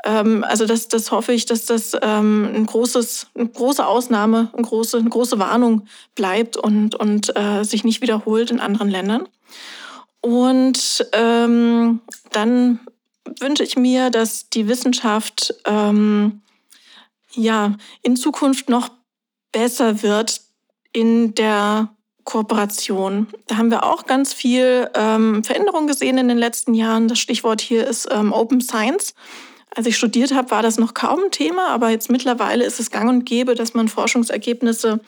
Ähm, 0.04 0.44
also 0.48 0.64
das, 0.64 0.88
das 0.88 1.10
hoffe 1.10 1.34
ich, 1.34 1.44
dass 1.44 1.66
das 1.66 1.92
ähm, 2.00 2.48
ein 2.54 2.64
großes, 2.64 3.26
eine 3.34 3.48
große 3.48 3.86
Ausnahme, 3.86 4.50
eine 4.54 4.62
große, 4.62 4.96
eine 4.96 5.10
große 5.10 5.38
Warnung 5.38 5.86
bleibt 6.14 6.56
und, 6.56 6.94
und 6.94 7.36
äh, 7.36 7.64
sich 7.64 7.84
nicht 7.84 8.00
wiederholt 8.00 8.50
in 8.50 8.60
anderen 8.60 8.88
Ländern. 8.88 9.28
Und 10.22 11.06
ähm, 11.12 12.00
dann 12.32 12.80
wünsche 13.40 13.62
ich 13.62 13.76
mir, 13.76 14.08
dass 14.08 14.48
die 14.48 14.68
Wissenschaft 14.68 15.54
ähm, 15.66 16.40
ja, 17.36 17.76
in 18.02 18.16
Zukunft 18.16 18.68
noch 18.68 18.90
besser 19.52 20.02
wird 20.02 20.40
in 20.92 21.34
der 21.34 21.90
Kooperation. 22.24 23.28
Da 23.46 23.56
haben 23.56 23.70
wir 23.70 23.84
auch 23.84 24.06
ganz 24.06 24.34
viel 24.34 24.90
ähm, 24.94 25.44
Veränderung 25.44 25.86
gesehen 25.86 26.18
in 26.18 26.28
den 26.28 26.38
letzten 26.38 26.74
Jahren. 26.74 27.08
Das 27.08 27.18
Stichwort 27.18 27.60
hier 27.60 27.86
ist 27.86 28.08
ähm, 28.10 28.32
Open 28.32 28.60
Science. 28.60 29.14
Als 29.74 29.86
ich 29.86 29.96
studiert 29.96 30.34
habe, 30.34 30.50
war 30.50 30.62
das 30.62 30.78
noch 30.78 30.94
kaum 30.94 31.24
ein 31.24 31.30
Thema, 31.30 31.68
aber 31.68 31.90
jetzt 31.90 32.10
mittlerweile 32.10 32.64
ist 32.64 32.80
es 32.80 32.90
gang 32.90 33.08
und 33.08 33.24
gäbe, 33.24 33.54
dass 33.54 33.74
man 33.74 33.88
Forschungsergebnisse 33.88 35.00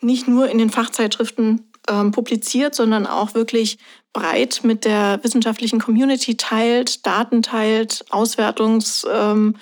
nicht 0.00 0.26
nur 0.26 0.48
in 0.48 0.58
den 0.58 0.70
Fachzeitschriften 0.70 1.70
ähm, 1.88 2.10
publiziert, 2.10 2.74
sondern 2.74 3.06
auch 3.06 3.34
wirklich 3.34 3.78
breit 4.12 4.60
mit 4.62 4.84
der 4.84 5.20
wissenschaftlichen 5.22 5.80
Community 5.80 6.36
teilt, 6.36 7.06
Daten 7.06 7.42
teilt, 7.42 8.04
Auswertungs, 8.10 9.06
ähm, 9.12 9.56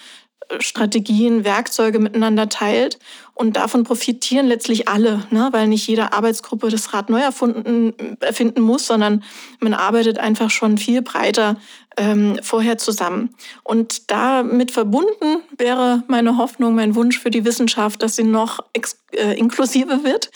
Strategien, 0.61 1.45
Werkzeuge 1.45 1.99
miteinander 1.99 2.49
teilt. 2.49 2.99
Und 3.35 3.57
davon 3.57 3.85
profitieren 3.85 4.47
letztlich 4.47 4.89
alle, 4.89 5.25
ne? 5.31 5.49
weil 5.53 5.67
nicht 5.67 5.87
jede 5.89 6.13
Arbeitsgruppe 6.13 6.69
das 6.69 6.93
Rad 6.93 7.09
neu 7.09 7.21
erfunden, 7.21 7.95
erfinden 8.21 8.61
muss, 8.61 8.87
sondern 8.87 9.25
man 9.59 9.73
arbeitet 9.73 10.19
einfach 10.19 10.51
schon 10.51 10.77
viel 10.77 11.01
breiter 11.01 11.57
ähm, 11.97 12.39
vorher 12.43 12.79
zusammen. 12.79 13.31
Und 13.65 14.11
damit 14.11 14.71
verbunden 14.71 15.43
wäre 15.57 16.05
meine 16.09 16.37
Hoffnung, 16.37 16.75
mein 16.75 16.95
Wunsch 16.95 17.19
für 17.19 17.31
die 17.31 17.45
Wissenschaft, 17.45 18.03
dass 18.03 18.17
sie 18.17 18.25
noch 18.25 18.61
äh, 19.13 19.39
inklusiver 19.39 20.05
wird, 20.05 20.31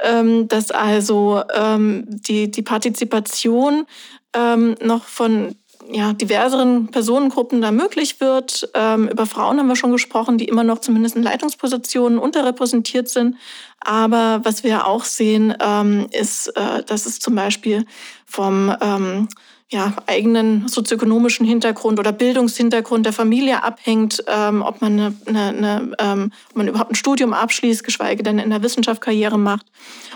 ähm, 0.00 0.46
dass 0.48 0.70
also 0.70 1.42
ähm, 1.52 2.04
die, 2.06 2.50
die 2.50 2.62
Partizipation 2.62 3.86
ähm, 4.34 4.76
noch 4.82 5.04
von 5.04 5.56
ja, 5.90 6.12
diverseren 6.12 6.88
Personengruppen 6.88 7.60
da 7.60 7.70
möglich 7.70 8.20
wird. 8.20 8.68
Ähm, 8.74 9.08
über 9.08 9.26
Frauen 9.26 9.58
haben 9.58 9.68
wir 9.68 9.76
schon 9.76 9.92
gesprochen, 9.92 10.38
die 10.38 10.46
immer 10.46 10.64
noch 10.64 10.80
zumindest 10.80 11.16
in 11.16 11.22
Leitungspositionen 11.22 12.18
unterrepräsentiert 12.18 13.08
sind. 13.08 13.36
Aber 13.80 14.40
was 14.42 14.64
wir 14.64 14.86
auch 14.86 15.04
sehen, 15.04 15.54
ähm, 15.60 16.06
ist, 16.10 16.48
äh, 16.56 16.82
dass 16.84 17.06
es 17.06 17.20
zum 17.20 17.34
Beispiel 17.34 17.84
vom 18.24 18.74
ähm, 18.80 19.28
ja, 19.70 19.94
eigenen 20.06 20.68
sozioökonomischen 20.68 21.44
Hintergrund 21.44 21.98
oder 21.98 22.12
Bildungshintergrund 22.12 23.04
der 23.04 23.12
Familie 23.12 23.64
abhängt, 23.64 24.22
ähm, 24.28 24.62
ob, 24.62 24.80
man 24.80 24.92
eine, 24.92 25.14
eine, 25.26 25.48
eine, 25.48 25.92
ähm, 25.98 26.32
man 26.54 26.68
überhaupt 26.68 26.92
ein 26.92 26.96
Studium 26.96 27.32
abschließt, 27.32 27.82
geschweige 27.82 28.22
denn 28.22 28.38
in 28.38 28.50
der 28.50 28.62
Wissenschaft 28.62 29.00
Karriere 29.00 29.38
macht. 29.38 29.66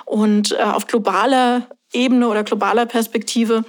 Und 0.04 0.52
äh, 0.52 0.62
auf 0.62 0.86
globaler 0.86 1.66
Ebene 1.92 2.28
oder 2.28 2.44
globaler 2.44 2.86
Perspektive 2.86 3.64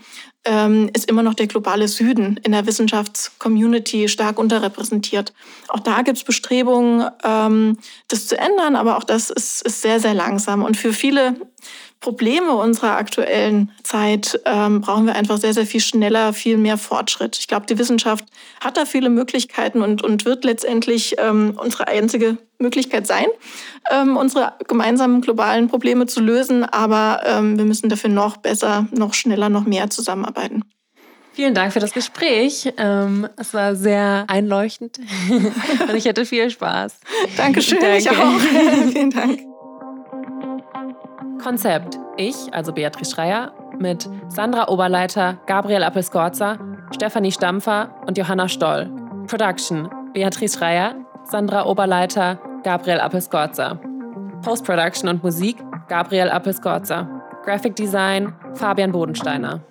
ähm, 0.46 0.90
ist 0.94 1.10
immer 1.10 1.24
noch 1.24 1.34
der 1.36 1.48
globale 1.48 1.88
Süden 1.88 2.40
in 2.44 2.52
der 2.52 2.66
Wissenschaftscommunity 2.66 4.08
stark 4.08 4.40
unterrepräsentiert. 4.40 5.34
Auch 5.68 5.80
da 5.80 6.02
gibt 6.02 6.18
es 6.18 6.24
Bestrebungen, 6.24 7.10
ähm, 7.24 7.78
das 8.08 8.28
zu 8.28 8.38
ändern, 8.38 8.76
aber 8.76 8.98
auch 8.98 9.04
das 9.04 9.30
ist, 9.30 9.62
ist 9.62 9.82
sehr, 9.82 10.00
sehr 10.00 10.14
langsam. 10.14 10.64
Und 10.64 10.78
für 10.78 10.94
viele 10.94 11.36
Probleme 12.02 12.54
unserer 12.54 12.98
aktuellen 12.98 13.72
Zeit 13.84 14.40
ähm, 14.46 14.82
brauchen 14.82 15.06
wir 15.06 15.16
einfach 15.16 15.38
sehr, 15.38 15.54
sehr 15.54 15.68
viel 15.68 15.80
schneller, 15.80 16.34
viel 16.34 16.58
mehr 16.58 16.78
Fortschritt. 16.78 17.38
Ich 17.38 17.48
glaube, 17.48 17.68
die 17.68 17.78
Wissenschaft 17.78 18.26
hat 18.60 18.76
da 18.76 18.86
viele 18.86 19.10
Möglichkeiten 19.10 19.84
und, 19.84 20.04
und 20.04 20.26
wird 20.26 20.44
letztendlich 20.44 21.16
ähm, 21.20 21.58
unsere 21.62 21.88
einzige 21.88 22.38
Möglichkeit 22.58 23.06
sein, 23.06 23.28
ähm, 23.92 24.18
unsere 24.18 24.54
gemeinsamen 24.68 25.22
globalen 25.22 25.68
Probleme 25.68 26.08
zu 26.08 26.22
lösen. 26.22 26.64
Aber 26.64 27.22
ähm, 27.24 27.60
wir 27.60 27.66
müssen 27.66 27.88
dafür 27.88 28.10
noch 28.10 28.38
besser, 28.38 28.88
noch 28.92 29.14
schneller, 29.14 29.50
noch 29.50 29.68
mehr 29.68 29.92
zusammenarbeiten. 29.92 30.64
Vielen 31.34 31.54
Dank 31.54 31.72
für 31.72 31.80
das 31.80 31.94
Gespräch. 31.94 32.74
Ähm, 32.78 33.30
es 33.38 33.54
war 33.54 33.76
sehr 33.76 34.26
einleuchtend 34.28 35.00
und 35.88 35.96
ich 35.96 36.08
hatte 36.08 36.26
viel 36.26 36.50
Spaß. 36.50 37.00
Dankeschön, 37.38 37.80
Danke. 37.80 37.98
ich 37.98 38.10
auch. 38.10 38.40
Vielen 38.92 39.12
Dank. 39.12 39.51
Konzept. 41.42 41.98
Ich, 42.18 42.54
also 42.54 42.72
Beatrice 42.72 43.12
Schreier, 43.12 43.52
mit 43.80 44.08
Sandra 44.30 44.70
Oberleiter, 44.70 45.38
Gabriel 45.48 45.84
Appelskorza, 45.84 46.58
Stefanie 46.92 47.32
Stampfer 47.32 47.90
und 48.06 48.18
Johanna 48.18 48.48
Stoll. 48.48 48.90
Production. 49.28 49.90
Beatrice 50.14 50.58
Schreier, 50.58 50.96
Sandra 51.24 51.66
Oberleiter, 51.66 52.40
Gabriel 52.64 53.00
Appelskorza. 53.00 53.80
Post-Production 54.44 55.10
und 55.10 55.24
Musik 55.24 55.58
Gabriel 55.88 56.30
Appelskorza. 56.30 57.08
Graphic 57.44 57.76
Design 57.76 58.34
Fabian 58.54 58.92
Bodensteiner. 58.92 59.62